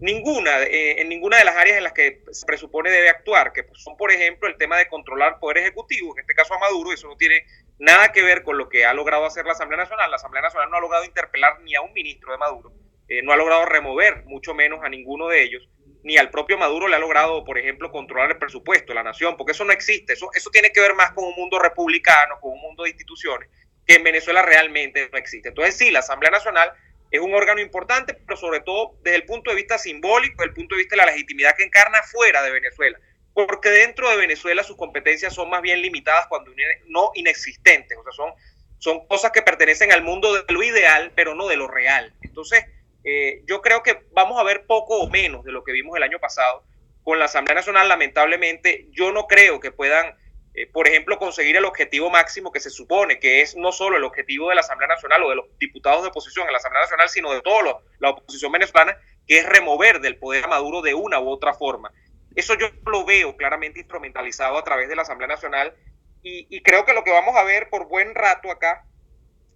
ninguna 0.00 0.62
en 0.62 1.08
ninguna 1.10 1.36
de 1.36 1.44
las 1.44 1.56
áreas 1.56 1.76
en 1.76 1.84
las 1.84 1.92
que 1.92 2.22
se 2.32 2.46
presupone 2.46 2.90
debe 2.90 3.10
actuar, 3.10 3.52
que 3.52 3.66
son 3.74 3.98
por 3.98 4.10
ejemplo 4.10 4.48
el 4.48 4.56
tema 4.56 4.78
de 4.78 4.88
controlar 4.88 5.38
poder 5.38 5.58
ejecutivo, 5.58 6.14
en 6.14 6.20
este 6.20 6.34
caso 6.34 6.54
a 6.54 6.58
Maduro, 6.58 6.90
eso 6.90 7.06
no 7.06 7.16
tiene 7.16 7.44
nada 7.80 8.12
que 8.12 8.22
ver 8.22 8.44
con 8.44 8.58
lo 8.58 8.68
que 8.68 8.84
ha 8.84 8.94
logrado 8.94 9.24
hacer 9.24 9.46
la 9.46 9.52
Asamblea 9.52 9.78
Nacional. 9.78 10.10
La 10.10 10.16
Asamblea 10.16 10.42
Nacional 10.42 10.70
no 10.70 10.76
ha 10.76 10.80
logrado 10.80 11.04
interpelar 11.04 11.60
ni 11.62 11.74
a 11.74 11.80
un 11.80 11.92
ministro 11.92 12.30
de 12.30 12.38
Maduro, 12.38 12.72
eh, 13.08 13.22
no 13.22 13.32
ha 13.32 13.36
logrado 13.36 13.64
remover, 13.64 14.24
mucho 14.26 14.54
menos 14.54 14.84
a 14.84 14.88
ninguno 14.88 15.28
de 15.28 15.42
ellos, 15.42 15.68
ni 16.02 16.16
al 16.16 16.30
propio 16.30 16.58
Maduro 16.58 16.88
le 16.88 16.96
ha 16.96 16.98
logrado, 16.98 17.42
por 17.42 17.58
ejemplo, 17.58 17.90
controlar 17.90 18.30
el 18.30 18.38
presupuesto, 18.38 18.94
la 18.94 19.02
nación, 19.02 19.36
porque 19.36 19.52
eso 19.52 19.64
no 19.64 19.72
existe. 19.72 20.12
Eso, 20.12 20.30
eso 20.34 20.50
tiene 20.50 20.72
que 20.72 20.80
ver 20.80 20.94
más 20.94 21.12
con 21.12 21.24
un 21.24 21.34
mundo 21.34 21.58
republicano, 21.58 22.38
con 22.40 22.52
un 22.52 22.60
mundo 22.60 22.84
de 22.84 22.90
instituciones, 22.90 23.48
que 23.86 23.94
en 23.94 24.04
Venezuela 24.04 24.42
realmente 24.42 25.08
no 25.10 25.18
existe. 25.18 25.48
Entonces, 25.48 25.76
sí, 25.76 25.90
la 25.90 25.98
Asamblea 26.00 26.30
Nacional 26.30 26.72
es 27.10 27.20
un 27.20 27.34
órgano 27.34 27.60
importante, 27.60 28.14
pero 28.14 28.36
sobre 28.36 28.60
todo 28.60 28.98
desde 29.02 29.16
el 29.16 29.24
punto 29.24 29.50
de 29.50 29.56
vista 29.56 29.78
simbólico, 29.78 30.36
desde 30.38 30.50
el 30.50 30.54
punto 30.54 30.74
de 30.74 30.82
vista 30.82 30.96
de 30.96 31.02
la 31.04 31.10
legitimidad 31.12 31.56
que 31.56 31.64
encarna 31.64 32.02
fuera 32.02 32.42
de 32.42 32.52
Venezuela 32.52 32.98
porque 33.34 33.70
dentro 33.70 34.10
de 34.10 34.16
Venezuela 34.16 34.62
sus 34.62 34.76
competencias 34.76 35.34
son 35.34 35.50
más 35.50 35.62
bien 35.62 35.80
limitadas 35.80 36.26
cuando 36.28 36.52
no 36.86 37.10
inexistentes, 37.14 37.96
o 37.96 38.02
sea, 38.02 38.12
son, 38.12 38.32
son 38.78 39.06
cosas 39.06 39.30
que 39.32 39.42
pertenecen 39.42 39.92
al 39.92 40.02
mundo 40.02 40.34
de 40.34 40.52
lo 40.52 40.62
ideal, 40.62 41.12
pero 41.14 41.34
no 41.34 41.46
de 41.46 41.56
lo 41.56 41.68
real. 41.68 42.14
Entonces, 42.22 42.64
eh, 43.04 43.42
yo 43.46 43.62
creo 43.62 43.82
que 43.82 44.02
vamos 44.12 44.38
a 44.38 44.44
ver 44.44 44.66
poco 44.66 44.98
o 44.98 45.08
menos 45.08 45.44
de 45.44 45.52
lo 45.52 45.64
que 45.64 45.72
vimos 45.72 45.96
el 45.96 46.02
año 46.02 46.18
pasado 46.18 46.64
con 47.02 47.18
la 47.18 47.24
Asamblea 47.26 47.54
Nacional, 47.54 47.88
lamentablemente, 47.88 48.88
yo 48.90 49.10
no 49.10 49.26
creo 49.26 49.58
que 49.58 49.72
puedan, 49.72 50.14
eh, 50.54 50.66
por 50.66 50.86
ejemplo, 50.86 51.18
conseguir 51.18 51.56
el 51.56 51.64
objetivo 51.64 52.10
máximo 52.10 52.52
que 52.52 52.60
se 52.60 52.68
supone, 52.68 53.18
que 53.18 53.40
es 53.40 53.56
no 53.56 53.72
solo 53.72 53.96
el 53.96 54.04
objetivo 54.04 54.50
de 54.50 54.56
la 54.56 54.60
Asamblea 54.60 54.88
Nacional 54.88 55.22
o 55.22 55.30
de 55.30 55.36
los 55.36 55.46
diputados 55.58 56.02
de 56.02 56.08
oposición 56.08 56.46
en 56.46 56.52
la 56.52 56.58
Asamblea 56.58 56.82
Nacional, 56.82 57.08
sino 57.08 57.32
de 57.32 57.40
toda 57.40 57.80
la 57.98 58.10
oposición 58.10 58.52
venezolana, 58.52 58.98
que 59.26 59.38
es 59.38 59.46
remover 59.46 60.00
del 60.00 60.18
poder 60.18 60.44
a 60.44 60.48
Maduro 60.48 60.82
de 60.82 60.94
una 60.94 61.20
u 61.20 61.30
otra 61.30 61.54
forma. 61.54 61.90
Eso 62.34 62.54
yo 62.54 62.68
lo 62.86 63.04
veo 63.04 63.36
claramente 63.36 63.80
instrumentalizado 63.80 64.56
a 64.58 64.64
través 64.64 64.88
de 64.88 64.96
la 64.96 65.02
Asamblea 65.02 65.28
Nacional 65.28 65.74
y, 66.22 66.46
y, 66.50 66.62
creo 66.62 66.84
que 66.84 66.92
lo 66.92 67.02
que 67.02 67.10
vamos 67.10 67.34
a 67.36 67.44
ver 67.44 67.70
por 67.70 67.88
buen 67.88 68.14
rato 68.14 68.50
acá 68.50 68.84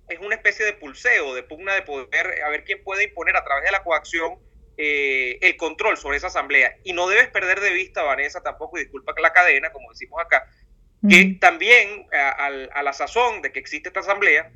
es 0.08 0.18
una 0.18 0.34
especie 0.34 0.64
de 0.64 0.72
pulseo, 0.74 1.34
de 1.34 1.42
pugna 1.42 1.74
de 1.74 1.82
poder, 1.82 2.42
a 2.42 2.48
ver 2.48 2.64
quién 2.64 2.82
puede 2.82 3.04
imponer 3.04 3.36
a 3.36 3.44
través 3.44 3.64
de 3.64 3.72
la 3.72 3.82
coacción 3.82 4.38
eh, 4.76 5.38
el 5.40 5.56
control 5.56 5.96
sobre 5.96 6.16
esa 6.16 6.28
asamblea. 6.28 6.76
Y 6.84 6.92
no 6.92 7.08
debes 7.08 7.28
perder 7.28 7.60
de 7.60 7.72
vista, 7.72 8.02
Vanessa, 8.02 8.42
tampoco, 8.42 8.76
y 8.76 8.82
disculpa 8.82 9.14
la 9.20 9.32
cadena, 9.32 9.70
como 9.72 9.90
decimos 9.90 10.20
acá, 10.22 10.46
que 11.08 11.36
también 11.38 12.06
a, 12.12 12.30
a, 12.30 12.46
a 12.46 12.82
la 12.82 12.92
sazón 12.94 13.42
de 13.42 13.52
que 13.52 13.58
existe 13.58 13.90
esta 13.90 14.00
asamblea, 14.00 14.50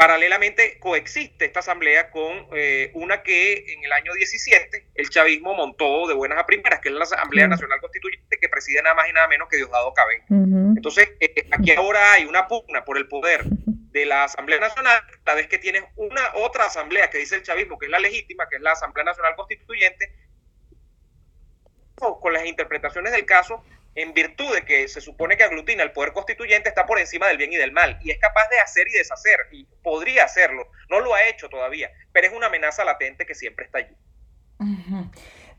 Paralelamente 0.00 0.78
coexiste 0.78 1.44
esta 1.44 1.60
asamblea 1.60 2.10
con 2.10 2.46
eh, 2.54 2.90
una 2.94 3.22
que 3.22 3.74
en 3.74 3.84
el 3.84 3.92
año 3.92 4.14
17 4.14 4.92
el 4.94 5.10
chavismo 5.10 5.54
montó 5.54 6.08
de 6.08 6.14
buenas 6.14 6.38
a 6.38 6.46
primeras, 6.46 6.80
que 6.80 6.88
es 6.88 6.94
la 6.94 7.04
Asamblea 7.04 7.44
uh 7.44 7.48
-huh. 7.48 7.50
Nacional 7.50 7.80
Constituyente, 7.82 8.38
que 8.40 8.48
preside 8.48 8.82
nada 8.82 8.94
más 8.94 9.10
y 9.10 9.12
nada 9.12 9.28
menos 9.28 9.46
que 9.50 9.58
Diosdado 9.58 9.92
Cabello. 9.92 10.22
Uh 10.30 10.36
-huh. 10.36 10.76
Entonces, 10.78 11.10
eh, 11.20 11.46
aquí 11.50 11.72
ahora 11.72 12.12
hay 12.12 12.24
una 12.24 12.48
pugna 12.48 12.82
por 12.82 12.96
el 12.96 13.08
poder 13.08 13.44
de 13.44 14.06
la 14.06 14.24
Asamblea 14.24 14.58
Nacional, 14.58 15.02
la 15.26 15.34
vez 15.34 15.48
que 15.48 15.58
tienes 15.58 15.84
una 15.96 16.32
otra 16.36 16.64
asamblea 16.64 17.10
que 17.10 17.18
dice 17.18 17.34
el 17.34 17.42
chavismo, 17.42 17.78
que 17.78 17.84
es 17.84 17.92
la 17.92 18.00
legítima, 18.00 18.48
que 18.48 18.56
es 18.56 18.62
la 18.62 18.72
Asamblea 18.72 19.04
Nacional 19.04 19.36
Constituyente, 19.36 20.14
con 21.96 22.32
las 22.32 22.46
interpretaciones 22.46 23.12
del 23.12 23.26
caso, 23.26 23.62
en 23.94 24.14
virtud 24.14 24.54
de 24.54 24.62
que 24.62 24.88
se 24.88 25.00
supone 25.00 25.36
que 25.36 25.44
aglutina 25.44 25.82
el 25.82 25.92
poder 25.92 26.12
constituyente, 26.12 26.68
está 26.68 26.86
por 26.86 26.98
encima 26.98 27.28
del 27.28 27.38
bien 27.38 27.52
y 27.52 27.56
del 27.56 27.72
mal 27.72 27.98
y 28.02 28.10
es 28.10 28.18
capaz 28.18 28.48
de 28.50 28.60
hacer 28.60 28.86
y 28.88 28.92
deshacer 28.98 29.40
y 29.52 29.66
podría 29.82 30.24
hacerlo. 30.24 30.68
No 30.88 31.00
lo 31.00 31.14
ha 31.14 31.28
hecho 31.28 31.48
todavía, 31.48 31.90
pero 32.12 32.26
es 32.26 32.32
una 32.32 32.46
amenaza 32.46 32.84
latente 32.84 33.26
que 33.26 33.34
siempre 33.34 33.66
está 33.66 33.78
allí. 33.78 33.96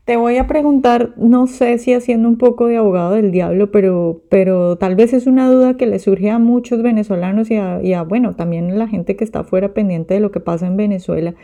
Te 0.04 0.16
voy 0.16 0.36
a 0.36 0.48
preguntar, 0.48 1.10
no 1.16 1.46
sé 1.46 1.78
si 1.78 1.94
haciendo 1.94 2.28
un 2.28 2.36
poco 2.36 2.66
de 2.66 2.76
abogado 2.76 3.12
del 3.12 3.30
diablo, 3.30 3.70
pero, 3.70 4.22
pero 4.30 4.76
tal 4.76 4.96
vez 4.96 5.12
es 5.12 5.28
una 5.28 5.48
duda 5.48 5.76
que 5.76 5.86
le 5.86 6.00
surge 6.00 6.28
a 6.30 6.40
muchos 6.40 6.82
venezolanos 6.82 7.50
y 7.50 7.56
a, 7.56 8.02
bueno, 8.02 8.34
también 8.34 8.78
la 8.80 8.88
gente 8.88 9.14
que 9.14 9.22
está 9.22 9.40
afuera 9.40 9.74
pendiente 9.74 10.14
de 10.14 10.20
lo 10.20 10.32
que 10.32 10.40
pasa 10.40 10.66
en 10.66 10.76
Venezuela. 10.76 11.34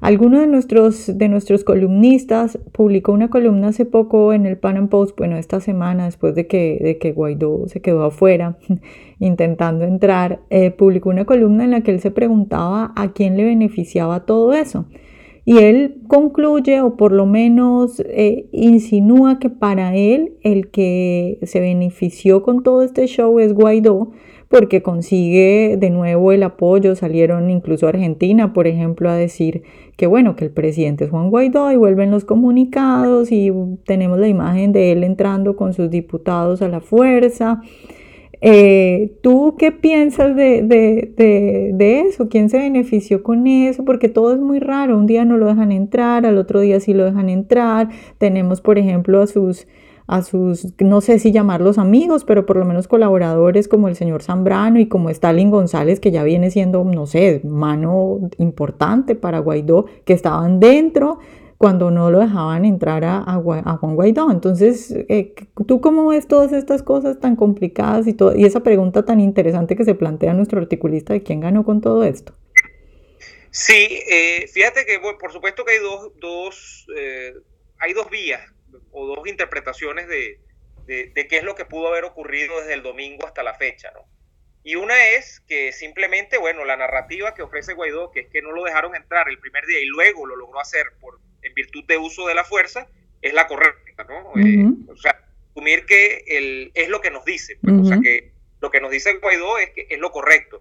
Alguno 0.00 0.40
de 0.40 0.46
nuestros, 0.46 1.18
de 1.18 1.28
nuestros 1.28 1.64
columnistas 1.64 2.58
publicó 2.72 3.12
una 3.12 3.30
columna 3.30 3.68
hace 3.68 3.84
poco 3.84 4.32
en 4.32 4.46
el 4.46 4.56
Pan 4.56 4.76
Am 4.76 4.88
Post, 4.88 5.16
bueno, 5.18 5.36
esta 5.36 5.60
semana, 5.60 6.04
después 6.04 6.36
de 6.36 6.46
que, 6.46 6.78
de 6.80 6.98
que 6.98 7.12
Guaidó 7.12 7.66
se 7.66 7.80
quedó 7.80 8.04
afuera 8.04 8.58
intentando 9.18 9.84
entrar, 9.84 10.40
eh, 10.50 10.70
publicó 10.70 11.10
una 11.10 11.24
columna 11.24 11.64
en 11.64 11.72
la 11.72 11.80
que 11.80 11.90
él 11.90 12.00
se 12.00 12.12
preguntaba 12.12 12.92
a 12.94 13.12
quién 13.12 13.36
le 13.36 13.44
beneficiaba 13.44 14.24
todo 14.24 14.52
eso. 14.52 14.86
Y 15.44 15.58
él 15.58 16.02
concluye, 16.08 16.82
o 16.82 16.96
por 16.96 17.10
lo 17.10 17.24
menos 17.24 18.00
eh, 18.06 18.48
insinúa 18.52 19.38
que 19.38 19.48
para 19.48 19.96
él 19.96 20.34
el 20.42 20.70
que 20.70 21.38
se 21.42 21.58
benefició 21.60 22.42
con 22.42 22.62
todo 22.62 22.82
este 22.82 23.06
show 23.06 23.38
es 23.40 23.54
Guaidó, 23.54 24.10
porque 24.48 24.82
consigue 24.82 25.76
de 25.78 25.90
nuevo 25.90 26.32
el 26.32 26.42
apoyo. 26.42 26.96
Salieron 26.96 27.50
incluso 27.50 27.86
a 27.86 27.90
Argentina, 27.90 28.52
por 28.52 28.66
ejemplo, 28.66 29.10
a 29.10 29.14
decir 29.14 29.62
que 29.96 30.06
bueno, 30.06 30.36
que 30.36 30.44
el 30.44 30.50
presidente 30.50 31.04
es 31.04 31.10
Juan 31.10 31.30
Guaidó 31.30 31.70
y 31.72 31.76
vuelven 31.76 32.10
los 32.10 32.24
comunicados 32.24 33.30
y 33.30 33.52
tenemos 33.84 34.18
la 34.18 34.28
imagen 34.28 34.72
de 34.72 34.92
él 34.92 35.04
entrando 35.04 35.56
con 35.56 35.74
sus 35.74 35.90
diputados 35.90 36.62
a 36.62 36.68
la 36.68 36.80
fuerza. 36.80 37.60
Eh, 38.40 39.16
¿Tú 39.20 39.56
qué 39.58 39.72
piensas 39.72 40.36
de, 40.36 40.62
de, 40.62 41.72
de, 41.74 42.00
eso? 42.02 42.28
¿Quién 42.28 42.48
se 42.48 42.58
benefició 42.58 43.24
con 43.24 43.48
eso? 43.48 43.84
Porque 43.84 44.08
todo 44.08 44.32
es 44.32 44.38
muy 44.38 44.60
raro. 44.60 44.96
Un 44.96 45.06
día 45.06 45.24
no 45.24 45.36
lo 45.36 45.46
dejan 45.46 45.72
entrar, 45.72 46.24
al 46.24 46.38
otro 46.38 46.60
día 46.60 46.78
sí 46.78 46.94
lo 46.94 47.04
dejan 47.04 47.28
entrar. 47.28 47.88
Tenemos, 48.18 48.60
por 48.60 48.78
ejemplo, 48.78 49.20
a 49.20 49.26
sus 49.26 49.66
a 50.08 50.22
sus, 50.22 50.74
no 50.78 51.02
sé 51.02 51.18
si 51.18 51.32
llamarlos 51.32 51.76
amigos, 51.76 52.24
pero 52.24 52.46
por 52.46 52.56
lo 52.56 52.64
menos 52.64 52.88
colaboradores 52.88 53.68
como 53.68 53.88
el 53.88 53.94
señor 53.94 54.22
Zambrano 54.22 54.80
y 54.80 54.88
como 54.88 55.10
Stalin 55.10 55.50
González, 55.50 56.00
que 56.00 56.10
ya 56.10 56.24
viene 56.24 56.50
siendo, 56.50 56.82
no 56.82 57.06
sé, 57.06 57.42
mano 57.44 58.30
importante 58.38 59.14
para 59.14 59.38
Guaidó, 59.40 59.84
que 60.06 60.14
estaban 60.14 60.60
dentro 60.60 61.18
cuando 61.58 61.90
no 61.90 62.10
lo 62.10 62.20
dejaban 62.20 62.64
entrar 62.64 63.04
a, 63.04 63.18
a, 63.18 63.34
Juan 63.36 63.96
Guaidó. 63.96 64.30
Entonces, 64.30 64.92
eh, 64.92 65.34
¿tú 65.66 65.82
cómo 65.82 66.08
ves 66.08 66.26
todas 66.26 66.54
estas 66.54 66.82
cosas 66.82 67.20
tan 67.20 67.36
complicadas 67.36 68.06
y, 68.06 68.14
todo, 68.14 68.34
y 68.34 68.46
esa 68.46 68.60
pregunta 68.60 69.04
tan 69.04 69.20
interesante 69.20 69.76
que 69.76 69.84
se 69.84 69.94
plantea 69.94 70.32
nuestro 70.32 70.58
articulista 70.58 71.12
de 71.12 71.22
quién 71.22 71.40
ganó 71.40 71.64
con 71.64 71.82
todo 71.82 72.02
esto? 72.04 72.32
Sí, 73.50 74.00
eh, 74.10 74.46
fíjate 74.50 74.86
que 74.86 75.00
por 75.00 75.32
supuesto 75.32 75.64
que 75.66 75.72
hay 75.72 75.80
dos, 75.80 76.12
dos 76.18 76.86
eh, 76.96 77.34
hay 77.78 77.92
dos 77.92 78.08
vías 78.08 78.40
o 79.38 79.44
dos 79.44 79.44
interpretaciones 79.44 80.08
de, 80.08 80.40
qué 80.86 81.36
es 81.36 81.44
lo 81.44 81.54
que 81.54 81.64
pudo 81.64 81.88
haber 81.88 82.04
ocurrido 82.04 82.58
desde 82.60 82.74
el 82.74 82.82
domingo 82.82 83.26
hasta 83.26 83.42
la 83.42 83.54
fecha, 83.54 83.90
¿no? 83.92 84.06
Y 84.64 84.74
una 84.74 85.10
es 85.10 85.40
que 85.48 85.72
simplemente, 85.72 86.36
bueno, 86.36 86.64
la 86.64 86.76
narrativa 86.76 87.32
que 87.32 87.42
ofrece 87.42 87.74
Guaidó, 87.74 88.10
que 88.10 88.20
es 88.20 88.28
que 88.28 88.42
no 88.42 88.52
lo 88.52 88.64
dejaron 88.64 88.94
entrar 88.94 89.28
el 89.28 89.38
primer 89.38 89.64
día 89.64 89.80
y 89.80 89.86
luego 89.86 90.26
lo 90.26 90.36
logró 90.36 90.60
hacer 90.60 90.84
por, 91.00 91.20
en 91.42 91.54
virtud 91.54 91.84
de 91.84 91.96
uso 91.96 92.26
de 92.26 92.34
la 92.34 92.44
fuerza, 92.44 92.86
es 93.22 93.32
la 93.32 93.46
correcta, 93.46 94.04
¿no? 94.04 94.32
Eh, 94.36 94.66
o 94.88 94.96
sea, 94.96 95.24
asumir 95.52 95.86
que 95.86 96.24
el, 96.26 96.70
es 96.74 96.88
lo 96.88 97.00
que 97.00 97.10
nos 97.10 97.24
dice, 97.24 97.56
pues, 97.62 97.74
o 97.80 97.84
sea, 97.84 98.00
que 98.02 98.32
lo 98.60 98.70
que 98.70 98.80
nos 98.80 98.90
dice 98.90 99.14
Guaidó 99.14 99.58
es 99.58 99.70
que 99.70 99.86
es 99.88 99.98
lo 99.98 100.10
correcto. 100.10 100.60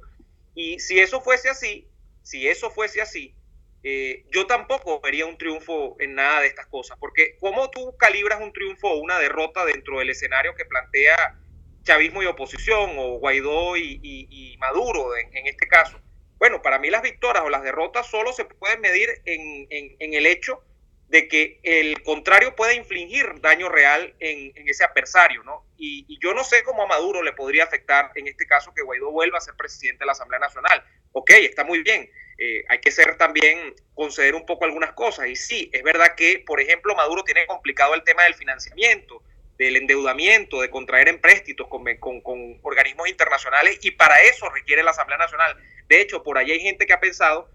Y 0.56 0.80
si 0.80 1.00
eso 1.00 1.20
fuese 1.20 1.50
así, 1.50 1.88
si 2.24 2.48
eso 2.48 2.70
fuese 2.72 3.02
así, 3.02 3.36
eh, 3.84 4.26
yo 4.32 4.48
tampoco 4.48 5.00
vería 5.02 5.26
un 5.26 5.38
triunfo 5.38 5.96
en 6.00 6.16
nada 6.16 6.42
de 6.42 6.48
estas 6.48 6.68
cosas, 6.68 6.98
porque 7.00 7.38
¿cómo 7.40 7.70
tú 7.70 7.96
calibras 7.98 8.42
un 8.42 8.52
triunfo 8.52 8.90
o 8.90 9.00
una 9.00 9.20
derrota 9.20 9.66
dentro 9.66 10.00
del 10.00 10.10
escenario 10.10 10.56
que 10.56 10.66
plantea 10.66 11.40
chavismo 11.84 12.22
y 12.22 12.26
oposición, 12.26 12.96
o 12.98 13.20
Guaidó 13.20 13.78
y, 13.78 14.58
Maduro 14.60 15.16
en, 15.16 15.48
este 15.48 15.68
caso? 15.68 16.00
Bueno, 16.38 16.62
para 16.62 16.80
mí 16.80 16.90
las 16.90 17.02
victorias 17.02 17.44
o 17.46 17.50
las 17.50 17.64
derrotas 17.64 18.08
solo 18.08 18.34
se 18.34 18.46
pueden 18.46 18.82
medir 18.82 19.10
en, 19.26 20.14
el 20.14 20.26
hecho 20.26 20.64
de 21.08 21.28
que 21.28 21.60
el 21.64 22.02
contrario 22.04 22.56
puede 22.56 22.76
infligir 22.76 23.40
daño 23.40 23.70
real 23.70 24.14
en, 24.20 24.52
ese 24.68 24.84
adversario, 24.84 25.44
¿no? 25.44 25.66
Y, 25.78 26.06
y, 26.08 26.20
yo 26.22 26.34
no 26.34 26.44
sé 26.44 26.64
cómo 26.64 26.84
a 26.84 26.88
Maduro 26.88 27.24
le 27.24 27.32
podría 27.32 27.64
afectar 27.64 28.12
en 28.16 28.28
este 28.28 28.46
caso 28.46 28.74
que 28.74 28.84
Guaidó 28.84 29.12
vuelva 29.12 29.38
a 29.38 29.42
ser 29.42 29.56
presidente 29.56 30.00
de 30.00 30.08
la 30.08 30.12
Asamblea 30.12 30.40
Nacional. 30.40 30.84
Ok, 31.14 31.32
está 31.32 31.64
muy 31.64 31.82
bien, 31.82 32.10
eh, 32.38 32.64
hay 32.70 32.80
que 32.80 32.92
ser 32.92 33.18
también, 33.18 33.74
conceder 33.96 34.36
un 34.36 34.46
poco 34.46 34.66
algunas 34.66 34.94
cosas. 34.94 35.28
Y 35.28 35.36
sí, 35.36 35.70
es 35.74 35.84
verdad 35.84 36.16
que, 36.16 36.44
por 36.46 36.62
ejemplo, 36.62 36.96
Maduro 36.96 37.24
tiene 37.24 37.48
complicado 37.48 37.96
el 37.96 38.04
tema 38.04 38.24
del 38.24 38.36
financiamiento, 38.36 39.24
del 39.58 39.76
endeudamiento, 39.76 40.62
de 40.62 40.70
contraer 40.70 41.08
empréstitos 41.08 41.68
con, 41.68 41.84
con, 41.98 42.60
organismos 42.62 43.10
internacionales 43.10 43.80
y 43.82 43.92
para 43.92 44.22
eso 44.22 44.50
requiere 44.50 44.84
la 44.84 44.92
Asamblea 44.92 45.18
Nacional. 45.18 45.58
De 45.88 46.02
hecho, 46.02 46.22
por 46.22 46.38
ahí 46.38 46.52
hay 46.52 46.60
gente 46.60 46.86
que 46.86 46.94
ha 46.94 47.00
pensado 47.00 47.50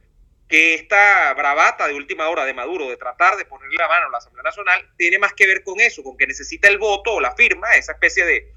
que 0.53 0.75
esta 0.75 1.33
bravata 1.33 1.89
de 1.89 1.95
última 1.95 2.29
hora 2.29 2.45
de 2.45 2.53
Maduro 2.53 2.87
de 2.91 2.99
tratar 2.99 3.39
de 3.39 3.47
ponerle 3.47 3.75
la 3.79 3.89
mano 3.89 4.09
a 4.09 4.11
la 4.11 4.19
Asamblea 4.19 4.43
Nacional 4.43 4.87
tiene 4.99 5.19
más 5.19 5.33
que 5.33 5.47
ver 5.47 5.65
con 5.65 5.81
eso, 5.81 6.03
con 6.03 6.19
que 6.19 6.27
necesita 6.27 6.69
el 6.69 6.77
voto 6.77 7.15
o 7.15 7.21
la 7.23 7.35
firma, 7.35 7.73
esa 7.73 7.93
especie 7.93 8.27
de, 8.27 8.53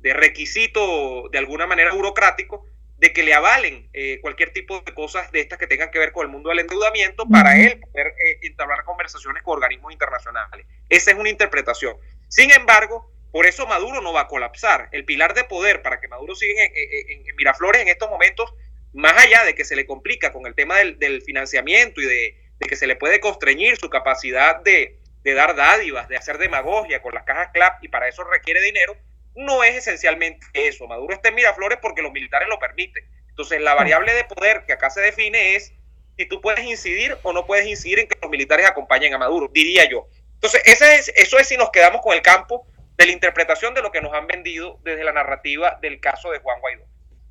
de 0.00 0.12
requisito 0.12 1.28
de 1.28 1.38
alguna 1.38 1.68
manera 1.68 1.92
burocrático 1.92 2.66
de 2.98 3.12
que 3.12 3.22
le 3.22 3.32
avalen 3.32 3.88
eh, 3.92 4.18
cualquier 4.22 4.52
tipo 4.52 4.80
de 4.80 4.92
cosas 4.92 5.30
de 5.30 5.38
estas 5.38 5.56
que 5.56 5.68
tengan 5.68 5.92
que 5.92 6.00
ver 6.00 6.10
con 6.10 6.26
el 6.26 6.32
mundo 6.32 6.48
del 6.48 6.58
endeudamiento 6.58 7.28
para 7.28 7.56
él 7.56 7.78
poder 7.78 8.08
eh, 8.08 8.40
entablar 8.42 8.82
conversaciones 8.82 9.44
con 9.44 9.52
organismos 9.52 9.92
internacionales. 9.92 10.66
Esa 10.88 11.12
es 11.12 11.16
una 11.16 11.28
interpretación. 11.28 11.96
Sin 12.26 12.50
embargo, 12.50 13.08
por 13.30 13.46
eso 13.46 13.68
Maduro 13.68 14.00
no 14.00 14.12
va 14.12 14.22
a 14.22 14.26
colapsar. 14.26 14.88
El 14.90 15.04
pilar 15.04 15.34
de 15.34 15.44
poder 15.44 15.80
para 15.80 16.00
que 16.00 16.08
Maduro 16.08 16.34
siga 16.34 16.64
en, 16.64 17.36
Miraflores 17.36 17.82
en 17.82 17.88
estos 17.88 18.10
momentos, 18.10 18.52
más 18.96 19.12
allá 19.22 19.44
de 19.44 19.54
que 19.54 19.64
se 19.64 19.76
le 19.76 19.86
complica 19.86 20.32
con 20.32 20.46
el 20.46 20.54
tema 20.54 20.78
del, 20.78 21.22
financiamiento 21.22 22.00
y 22.00 22.06
de, 22.06 22.36
que 22.66 22.76
se 22.76 22.86
le 22.86 22.96
puede 22.96 23.20
constreñir 23.20 23.76
su 23.76 23.90
capacidad 23.90 24.62
de, 24.62 24.98
dar 25.22 25.54
dádivas, 25.54 26.08
de 26.08 26.16
hacer 26.16 26.38
demagogia 26.38 27.02
con 27.02 27.12
las 27.12 27.24
cajas 27.24 27.50
CLAP 27.52 27.84
y 27.84 27.88
para 27.88 28.08
eso 28.08 28.24
requiere 28.24 28.62
dinero, 28.62 28.96
no 29.34 29.62
es 29.64 29.76
esencialmente 29.76 30.46
eso. 30.54 30.86
Maduro 30.86 31.14
está 31.14 31.28
en 31.28 31.34
Miraflores 31.34 31.78
porque 31.82 32.00
los 32.00 32.10
militares 32.10 32.48
lo 32.48 32.58
permiten. 32.58 33.04
Entonces, 33.28 33.60
la 33.60 33.74
variable 33.74 34.14
de 34.14 34.24
poder 34.24 34.64
que 34.66 34.72
acá 34.72 34.88
se 34.88 35.02
define 35.02 35.56
es 35.56 35.74
si 36.16 36.26
tú 36.26 36.40
puedes 36.40 36.64
incidir 36.64 37.18
o 37.22 37.34
no 37.34 37.44
puedes 37.44 37.66
incidir 37.66 37.98
en 37.98 38.08
que 38.08 38.18
los 38.22 38.30
militares 38.30 38.64
acompañen 38.64 39.12
a 39.12 39.18
Maduro, 39.18 39.50
diría 39.52 39.86
yo. 39.90 40.08
Entonces, 40.34 40.62
ese 40.64 40.94
es, 40.94 41.12
eso 41.14 41.38
es 41.38 41.46
si 41.46 41.58
nos 41.58 41.70
quedamos 41.70 42.00
con 42.00 42.14
el 42.14 42.22
campo 42.22 42.66
de 42.96 43.04
la 43.04 43.12
interpretación 43.12 43.74
de 43.74 43.82
lo 43.82 43.92
que 43.92 44.00
nos 44.00 44.14
han 44.14 44.26
vendido 44.26 44.80
desde 44.84 45.04
la 45.04 45.12
narrativa 45.12 45.78
del 45.82 46.00
caso 46.00 46.30
de 46.30 46.38
Juan 46.38 46.60
Guaidó. 46.60 46.84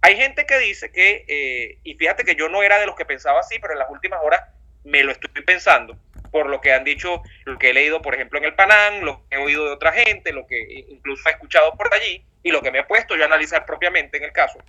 Hay 0.05 0.17
gente 0.17 0.45
que 0.45 0.59
dice 0.59 0.91
que, 0.91 1.25
eh, 1.27 1.79
y 1.83 1.95
fíjate 1.95 2.23
que 2.25 2.35
yo 2.35 2.47
no 2.47 2.61
era 2.61 2.77
de 2.77 2.85
los 2.85 2.95
que 2.95 3.05
pensaba 3.05 3.39
así, 3.39 3.57
pero 3.57 3.73
en 3.73 3.79
las 3.79 3.89
últimas 3.89 4.19
horas 4.23 4.39
me 4.83 5.01
lo 5.01 5.11
estoy 5.11 5.31
pensando, 5.41 5.97
por 6.29 6.45
lo 6.45 6.61
que 6.61 6.73
han 6.73 6.83
dicho, 6.83 7.23
lo 7.45 7.57
que 7.57 7.71
he 7.71 7.73
leído, 7.73 8.03
por 8.03 8.13
ejemplo, 8.13 8.37
en 8.37 8.45
el 8.45 8.53
Panam, 8.53 8.99
lo 8.99 9.27
que 9.27 9.35
he 9.35 9.39
oído 9.39 9.65
de 9.65 9.71
otra 9.71 9.93
gente, 9.93 10.31
lo 10.31 10.45
que 10.45 10.61
incluso 10.89 11.27
he 11.27 11.31
escuchado 11.31 11.75
por 11.75 11.91
allí 11.91 12.23
y 12.43 12.51
lo 12.51 12.61
que 12.61 12.69
me 12.69 12.81
he 12.81 12.83
puesto 12.83 13.15
yo 13.15 13.23
a 13.23 13.25
analizar 13.25 13.65
propiamente 13.65 14.17
en 14.17 14.25
el 14.25 14.31
caso, 14.31 14.59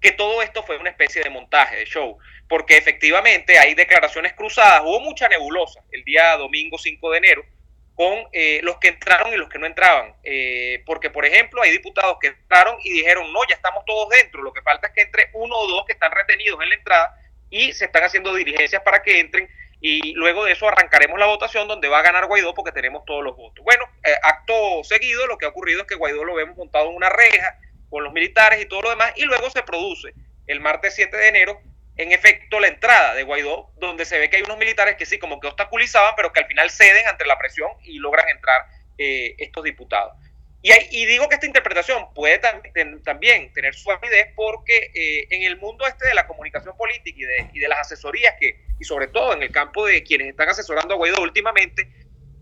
que 0.00 0.10
todo 0.10 0.42
esto 0.42 0.64
fue 0.64 0.76
una 0.76 0.90
especie 0.90 1.22
de 1.22 1.30
montaje, 1.30 1.76
de 1.76 1.84
show, 1.84 2.18
porque 2.48 2.78
efectivamente 2.78 3.60
hay 3.60 3.74
declaraciones 3.74 4.32
cruzadas, 4.32 4.80
hubo 4.82 4.98
mucha 4.98 5.28
nebulosa 5.28 5.84
el 5.92 6.02
día 6.02 6.36
domingo 6.36 6.78
5 6.78 7.12
de 7.12 7.18
enero 7.18 7.44
con 7.96 8.28
eh, 8.32 8.60
los 8.62 8.76
que 8.76 8.88
entraron 8.88 9.32
y 9.32 9.36
los 9.36 9.48
que 9.48 9.58
no 9.58 9.66
entraban, 9.66 10.14
eh, 10.22 10.82
porque 10.84 11.08
por 11.08 11.24
ejemplo 11.24 11.62
hay 11.62 11.70
diputados 11.70 12.18
que 12.20 12.28
entraron 12.28 12.76
y 12.84 12.92
dijeron, 12.92 13.32
no, 13.32 13.40
ya 13.48 13.54
estamos 13.54 13.84
todos 13.86 14.10
dentro, 14.10 14.42
lo 14.42 14.52
que 14.52 14.60
falta 14.60 14.88
es 14.88 14.92
que 14.92 15.00
entre 15.00 15.30
uno 15.32 15.56
o 15.56 15.66
dos 15.66 15.86
que 15.86 15.94
están 15.94 16.12
retenidos 16.12 16.62
en 16.62 16.68
la 16.68 16.74
entrada 16.74 17.18
y 17.48 17.72
se 17.72 17.86
están 17.86 18.04
haciendo 18.04 18.34
diligencias 18.34 18.82
para 18.82 19.02
que 19.02 19.18
entren 19.18 19.48
y 19.80 20.12
luego 20.12 20.44
de 20.44 20.52
eso 20.52 20.68
arrancaremos 20.68 21.18
la 21.18 21.24
votación 21.24 21.68
donde 21.68 21.88
va 21.88 22.00
a 22.00 22.02
ganar 22.02 22.26
Guaidó 22.26 22.54
porque 22.54 22.72
tenemos 22.72 23.04
todos 23.06 23.24
los 23.24 23.34
votos. 23.34 23.64
Bueno, 23.64 23.84
eh, 24.04 24.14
acto 24.22 24.84
seguido 24.84 25.26
lo 25.26 25.38
que 25.38 25.46
ha 25.46 25.50
ocurrido 25.50 25.80
es 25.80 25.86
que 25.86 25.94
Guaidó 25.94 26.22
lo 26.24 26.34
vemos 26.34 26.56
montado 26.56 26.90
en 26.90 26.96
una 26.96 27.08
reja 27.08 27.58
con 27.88 28.04
los 28.04 28.12
militares 28.12 28.60
y 28.60 28.66
todo 28.66 28.82
lo 28.82 28.90
demás 28.90 29.14
y 29.16 29.22
luego 29.22 29.48
se 29.48 29.62
produce 29.62 30.12
el 30.46 30.60
martes 30.60 30.94
7 30.96 31.16
de 31.16 31.28
enero 31.28 31.60
en 31.96 32.12
efecto 32.12 32.60
la 32.60 32.68
entrada 32.68 33.14
de 33.14 33.22
Guaidó 33.22 33.72
donde 33.76 34.04
se 34.04 34.18
ve 34.18 34.28
que 34.28 34.36
hay 34.36 34.42
unos 34.42 34.58
militares 34.58 34.96
que 34.96 35.06
sí 35.06 35.18
como 35.18 35.40
que 35.40 35.48
obstaculizaban 35.48 36.14
pero 36.16 36.32
que 36.32 36.40
al 36.40 36.46
final 36.46 36.70
ceden 36.70 37.06
ante 37.06 37.26
la 37.26 37.38
presión 37.38 37.70
y 37.84 37.98
logran 37.98 38.28
entrar 38.28 38.66
eh, 38.98 39.34
estos 39.38 39.64
diputados. 39.64 40.14
y, 40.62 41.06
digo 41.06 41.28
que 41.28 41.34
esta 41.34 41.46
interpretación 41.46 42.12
puede 42.14 42.40
también 43.04 43.52
tener 43.52 43.74
su 43.74 43.88
validez 43.88 44.28
porque 44.34 44.90
eh, 44.94 45.26
en 45.30 45.42
el 45.42 45.56
mundo 45.58 45.86
este 45.86 46.08
de 46.08 46.14
la 46.14 46.26
comunicación 46.26 46.76
política 46.76 47.18
y 47.18 47.24
de, 47.24 47.50
y 47.54 47.58
de 47.60 47.68
las 47.68 47.80
asesorías 47.80 48.34
que, 48.40 48.58
y 48.78 48.84
sobre 48.84 49.08
todo 49.08 49.32
en 49.34 49.42
el 49.42 49.50
campo 49.50 49.86
de 49.86 50.02
quienes 50.02 50.28
están 50.28 50.48
asesorando 50.48 50.94
a 50.94 50.96
Guaidó 50.96 51.22
últimamente, 51.22 51.88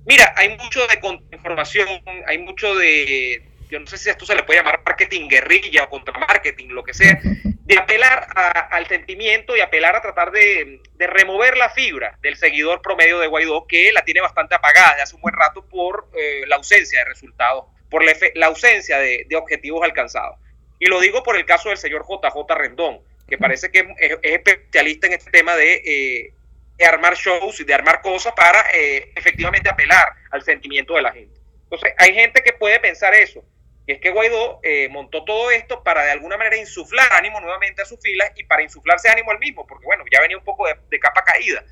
mira, 0.07 0.33
hay 0.37 0.57
mucho 0.57 0.87
de 0.87 0.99
información, 1.33 1.89
hay 2.27 2.39
mucho 2.39 2.75
de, 2.77 3.43
yo 3.71 3.81
no 3.81 3.87
sé 3.87 3.99
si 3.99 4.11
esto 4.11 4.25
se 4.27 4.35
le 4.35 4.43
puede 4.43 4.61
llamar 4.61 4.83
marketing 4.85 5.29
guerrilla 5.29 5.85
o 5.85 5.91
contra 5.91 6.19
marketing, 6.19 6.69
lo 6.69 6.85
que 6.85 6.95
sea, 6.95 7.21
de 7.65 7.79
apelar 7.79 8.29
al 8.71 8.87
sentimiento 8.87 9.57
y 9.57 9.61
apelar 9.61 9.97
a 9.97 10.03
tratar 10.03 10.31
de, 10.33 10.81
remover 10.99 11.57
la 11.57 11.71
fibra 11.71 12.19
del 12.21 12.37
seguidor 12.37 12.83
promedio 12.83 13.19
de 13.19 13.27
Guaidó, 13.27 13.67
que 13.67 13.91
la 13.93 14.05
tiene 14.05 14.21
bastante 14.21 14.55
apagada 14.55 14.91
desde 14.91 15.03
hace 15.03 15.17
un 15.17 15.23
buen 15.23 15.35
rato 15.35 15.67
por 15.67 16.09
eh, 16.15 16.43
la 16.47 16.57
ausencia 16.57 16.99
de 16.99 17.05
resultados, 17.07 17.65
por 17.89 18.05
la, 18.05 18.47
ausencia 18.47 18.99
de, 18.99 19.27
objetivos 19.37 19.83
alcanzados. 19.83 20.39
Y 20.79 20.87
lo 20.87 21.01
digo 21.01 21.23
por 21.23 21.37
el 21.37 21.47
caso 21.47 21.71
del 21.71 21.79
señor 21.79 22.05
JJ 22.07 22.55
Rendón, 22.55 23.01
que 23.27 23.39
parece 23.39 23.71
que 23.71 23.89
es, 23.99 24.19
especialista 24.23 25.07
en 25.07 25.15
este 25.15 25.31
tema 25.31 25.57
de, 25.57 25.75
eh, 25.87 26.85
armar 26.85 27.15
shows 27.15 27.61
y 27.61 27.65
de 27.65 27.73
armar 27.73 28.03
cosas 28.03 28.35
para 28.35 28.63
eh, 28.75 29.11
efectivamente 29.15 29.71
apelar 29.71 30.13
al 30.31 30.43
sentimiento 30.43 30.95
de 30.97 31.03
la 31.03 31.13
gente. 31.13 31.41
Entonces, 31.63 31.95
hay 31.97 32.13
gente 32.13 32.43
que 32.43 32.53
puede 32.53 32.79
pensar 32.79 33.15
eso, 33.15 33.43
y 33.87 33.93
es 33.93 34.01
que 34.01 34.11
Guaidó 34.11 34.61
eh, 34.63 34.89
montó 34.89 35.25
todo 35.25 35.51
esto 35.51 35.83
para 35.83 36.05
de 36.05 36.13
alguna 36.13 36.39
manera 36.39 36.57
insuflar 36.57 37.13
ánimo 37.13 37.41
nuevamente 37.41 37.83
a 37.83 37.85
sus 37.85 38.01
filas 38.01 38.33
y 38.35 38.45
para 38.45 38.63
insuflarse 38.63 39.11
ánimo 39.11 39.31
al 39.31 39.39
mismo, 39.39 39.67
porque 39.67 39.85
bueno, 39.85 40.05
ya 40.11 40.23
venía 40.23 40.39
un 40.39 40.45
poco 40.45 40.67
de, 40.67 40.99
capa 40.99 41.23
caída. 41.23 41.63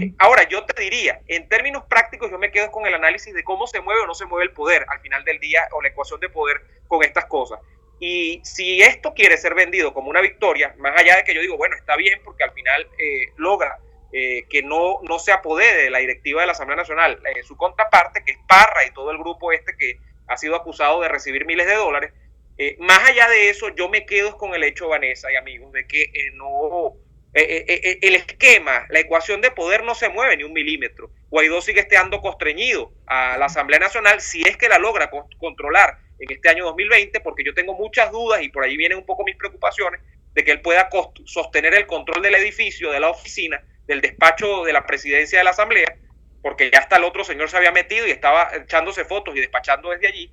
Eh, 0.00 0.12
ahora, 0.18 0.48
yo 0.48 0.64
te 0.64 0.80
diría, 0.80 1.20
en 1.26 1.46
términos 1.48 1.84
prácticos, 1.84 2.30
yo 2.30 2.38
me 2.38 2.50
quedo 2.50 2.70
con 2.70 2.86
el 2.86 2.94
análisis 2.94 3.34
de 3.34 3.44
cómo 3.44 3.66
se 3.66 3.82
mueve 3.82 4.00
o 4.00 4.06
no 4.06 4.14
se 4.14 4.24
mueve 4.24 4.46
el 4.46 4.52
poder 4.52 4.86
al 4.88 5.00
final 5.00 5.24
del 5.24 5.40
día 5.40 5.68
o 5.72 5.82
la 5.82 5.88
ecuación 5.88 6.20
de 6.20 6.30
poder 6.30 6.62
con 6.86 7.04
estas 7.04 7.26
cosas. 7.26 7.60
Y 8.00 8.40
si 8.44 8.80
esto 8.80 9.12
quiere 9.12 9.36
ser 9.36 9.54
vendido 9.54 9.92
como 9.92 10.08
una 10.08 10.22
victoria, 10.22 10.74
más 10.78 10.98
allá 10.98 11.16
de 11.16 11.24
que 11.24 11.34
yo 11.34 11.42
digo, 11.42 11.58
bueno, 11.58 11.76
está 11.76 11.96
bien 11.96 12.20
porque 12.24 12.44
al 12.44 12.52
final 12.52 12.88
eh, 12.98 13.32
logra 13.36 13.78
que 14.10 14.62
no, 14.64 15.00
no 15.02 15.18
se 15.18 15.32
apodere 15.32 15.82
de 15.82 15.90
la 15.90 15.98
directiva 15.98 16.40
de 16.40 16.46
la 16.46 16.52
Asamblea 16.52 16.78
Nacional 16.78 17.20
su 17.44 17.58
contraparte, 17.58 18.24
que 18.24 18.32
es 18.32 18.38
Parra 18.48 18.86
y 18.86 18.90
todo 18.92 19.10
el 19.10 19.18
grupo 19.18 19.52
este 19.52 19.76
que 19.76 19.98
ha 20.28 20.36
sido 20.36 20.54
acusado 20.54 21.00
de 21.00 21.08
recibir 21.08 21.46
miles 21.46 21.66
de 21.66 21.74
dólares. 21.74 22.12
Eh, 22.56 22.76
más 22.80 23.08
allá 23.08 23.28
de 23.28 23.50
eso, 23.50 23.68
yo 23.74 23.88
me 23.88 24.04
quedo 24.04 24.36
con 24.36 24.54
el 24.54 24.64
hecho, 24.64 24.88
Vanessa 24.88 25.32
y 25.32 25.36
amigos, 25.36 25.72
de 25.72 25.86
que 25.86 26.02
eh, 26.02 26.30
no, 26.34 26.94
eh, 27.34 27.98
el 28.02 28.14
esquema, 28.16 28.86
la 28.88 29.00
ecuación 29.00 29.40
de 29.40 29.50
poder 29.50 29.84
no 29.84 29.94
se 29.94 30.08
mueve 30.08 30.36
ni 30.36 30.44
un 30.44 30.52
milímetro. 30.52 31.10
Guaidó 31.30 31.60
sigue 31.60 31.80
estando 31.80 32.20
constreñido 32.20 32.92
a 33.06 33.38
la 33.38 33.46
Asamblea 33.46 33.78
Nacional 33.78 34.20
si 34.20 34.42
es 34.42 34.56
que 34.56 34.68
la 34.68 34.78
logra 34.78 35.10
controlar 35.38 35.98
en 36.18 36.32
este 36.32 36.48
año 36.48 36.64
2020, 36.64 37.20
porque 37.20 37.44
yo 37.44 37.54
tengo 37.54 37.74
muchas 37.74 38.10
dudas 38.10 38.42
y 38.42 38.48
por 38.48 38.64
ahí 38.64 38.76
vienen 38.76 38.98
un 38.98 39.06
poco 39.06 39.24
mis 39.24 39.36
preocupaciones 39.36 40.00
de 40.34 40.44
que 40.44 40.50
él 40.52 40.60
pueda 40.60 40.88
sostener 41.24 41.74
el 41.74 41.86
control 41.86 42.22
del 42.22 42.34
edificio, 42.34 42.90
de 42.90 43.00
la 43.00 43.10
oficina, 43.10 43.62
del 43.86 44.00
despacho 44.00 44.64
de 44.64 44.72
la 44.72 44.86
presidencia 44.86 45.38
de 45.38 45.44
la 45.44 45.50
Asamblea, 45.50 45.96
porque 46.42 46.70
ya 46.70 46.78
hasta 46.78 46.96
el 46.96 47.04
otro 47.04 47.24
señor 47.24 47.50
se 47.50 47.56
había 47.56 47.72
metido 47.72 48.06
y 48.06 48.10
estaba 48.10 48.50
echándose 48.54 49.04
fotos 49.04 49.36
y 49.36 49.40
despachando 49.40 49.90
desde 49.90 50.08
allí. 50.08 50.32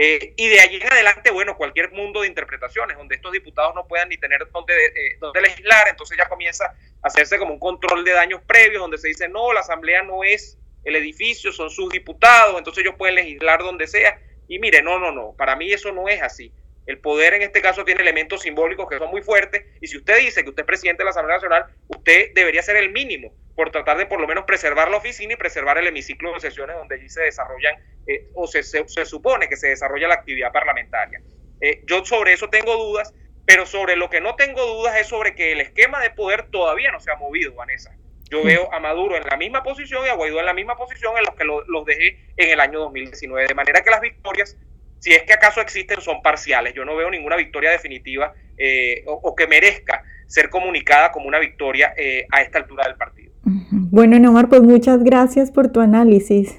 Eh, 0.00 0.34
y 0.36 0.48
de 0.48 0.60
allí 0.60 0.76
en 0.76 0.92
adelante, 0.92 1.32
bueno, 1.32 1.56
cualquier 1.56 1.90
mundo 1.90 2.20
de 2.20 2.28
interpretaciones 2.28 2.96
donde 2.96 3.16
estos 3.16 3.32
diputados 3.32 3.74
no 3.74 3.88
puedan 3.88 4.08
ni 4.08 4.16
tener 4.16 4.48
donde, 4.52 4.72
eh, 4.72 5.16
donde 5.18 5.40
legislar, 5.40 5.88
entonces 5.88 6.16
ya 6.16 6.28
comienza 6.28 6.66
a 6.66 7.08
hacerse 7.08 7.36
como 7.36 7.54
un 7.54 7.58
control 7.58 8.04
de 8.04 8.12
daños 8.12 8.40
previos, 8.46 8.80
donde 8.80 8.98
se 8.98 9.08
dice, 9.08 9.28
no, 9.28 9.52
la 9.52 9.60
asamblea 9.60 10.02
no 10.02 10.22
es 10.22 10.56
el 10.84 10.94
edificio, 10.94 11.50
son 11.50 11.68
sus 11.68 11.88
diputados, 11.90 12.56
entonces 12.56 12.84
ellos 12.84 12.94
pueden 12.96 13.16
legislar 13.16 13.60
donde 13.60 13.88
sea. 13.88 14.20
Y 14.46 14.60
mire, 14.60 14.82
no, 14.82 15.00
no, 15.00 15.10
no, 15.10 15.34
para 15.36 15.56
mí 15.56 15.72
eso 15.72 15.90
no 15.90 16.08
es 16.08 16.22
así. 16.22 16.52
El 16.88 17.00
poder 17.00 17.34
en 17.34 17.42
este 17.42 17.60
caso 17.60 17.84
tiene 17.84 18.00
elementos 18.00 18.40
simbólicos 18.40 18.88
que 18.88 18.96
son 18.96 19.10
muy 19.10 19.20
fuertes, 19.20 19.62
y 19.78 19.86
si 19.88 19.98
usted 19.98 20.20
dice 20.20 20.42
que 20.42 20.48
usted 20.48 20.62
es 20.62 20.66
presidente 20.66 21.02
de 21.02 21.04
la 21.04 21.10
Asamblea 21.10 21.36
Nacional, 21.36 21.66
usted 21.86 22.32
debería 22.34 22.62
ser 22.62 22.76
el 22.76 22.90
mínimo 22.90 23.30
por 23.54 23.70
tratar 23.70 23.98
de 23.98 24.06
por 24.06 24.18
lo 24.18 24.26
menos 24.26 24.46
preservar 24.46 24.90
la 24.90 24.96
oficina 24.96 25.34
y 25.34 25.36
preservar 25.36 25.76
el 25.76 25.86
hemiciclo 25.86 26.32
de 26.32 26.40
sesiones 26.40 26.76
donde 26.76 26.94
allí 26.94 27.10
se 27.10 27.20
desarrollan 27.20 27.74
eh, 28.06 28.28
o 28.32 28.46
se, 28.46 28.62
se, 28.62 28.86
supone 29.04 29.50
que 29.50 29.58
se 29.58 29.68
desarrolla 29.68 30.08
la 30.08 30.14
actividad 30.14 30.50
parlamentaria. 30.50 31.20
Eh, 31.60 31.82
yo 31.86 32.02
sobre 32.06 32.32
eso 32.32 32.48
tengo 32.48 32.74
dudas, 32.74 33.12
pero 33.44 33.66
sobre 33.66 33.94
lo 33.94 34.08
que 34.08 34.22
no 34.22 34.34
tengo 34.36 34.64
dudas 34.64 34.96
es 34.96 35.08
sobre 35.08 35.34
que 35.34 35.52
el 35.52 35.60
esquema 35.60 36.00
de 36.00 36.08
poder 36.08 36.50
todavía 36.50 36.90
no 36.90 37.00
se 37.00 37.10
ha 37.10 37.16
movido, 37.16 37.52
Vanessa. 37.52 37.94
Yo 38.30 38.42
veo 38.42 38.72
a 38.72 38.80
Maduro 38.80 39.16
en 39.16 39.24
la 39.24 39.36
misma 39.36 39.62
posición 39.62 40.06
y 40.06 40.08
a 40.08 40.14
Guaidó 40.14 40.40
en 40.40 40.46
la 40.46 40.54
misma 40.54 40.76
posición 40.76 41.18
en 41.18 41.24
los 41.24 41.34
que 41.34 41.44
los 41.44 41.84
dejé 41.84 42.18
en 42.38 42.50
el 42.50 42.60
año 42.60 42.78
2019. 42.80 43.46
De 43.46 43.54
manera 43.54 43.82
que 43.82 43.90
las 43.90 44.00
victorias, 44.00 44.56
si 44.98 45.12
es 45.12 45.22
que 45.22 45.32
acaso 45.32 45.60
existen, 45.60 46.00
son 46.00 46.22
parciales. 46.22 46.74
Yo 46.74 46.84
no 46.84 46.96
veo 46.96 47.10
ninguna 47.10 47.36
victoria 47.36 47.70
definitiva 47.70 48.32
eh, 48.56 49.02
o, 49.06 49.34
que 49.34 49.46
merezca 49.46 50.02
ser 50.26 50.50
comunicada 50.50 51.12
como 51.12 51.26
una 51.26 51.38
victoria 51.38 51.94
a 52.30 52.42
esta 52.42 52.58
altura 52.58 52.86
del 52.86 52.96
partido. 52.96 53.32
Bueno, 53.42 54.18
Neomar, 54.18 54.48
pues 54.48 54.62
muchas 54.62 55.02
gracias 55.02 55.50
por 55.50 55.72
tu 55.72 55.80
análisis. 55.80 56.58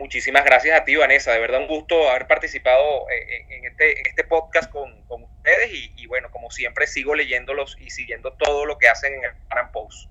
Muchísimas 0.00 0.46
gracias 0.46 0.80
a 0.80 0.84
ti, 0.84 0.96
Vanessa. 0.96 1.32
De 1.32 1.40
verdad, 1.40 1.60
un 1.60 1.68
gusto 1.68 2.08
haber 2.08 2.26
participado 2.26 3.06
eh, 3.10 3.44
en 3.50 3.66
este, 3.66 4.00
este 4.08 4.24
podcast 4.24 4.70
con, 4.70 4.90
ustedes 5.10 5.70
y, 5.72 6.06
bueno, 6.06 6.30
como 6.30 6.50
siempre, 6.50 6.86
sigo 6.86 7.14
leyéndolos 7.14 7.76
y 7.78 7.90
siguiendo 7.90 8.32
todo 8.32 8.64
lo 8.64 8.78
que 8.78 8.88
hacen 8.88 9.12
en 9.12 9.24
el 9.24 9.30
Panam 9.48 9.70
Post. 9.72 10.10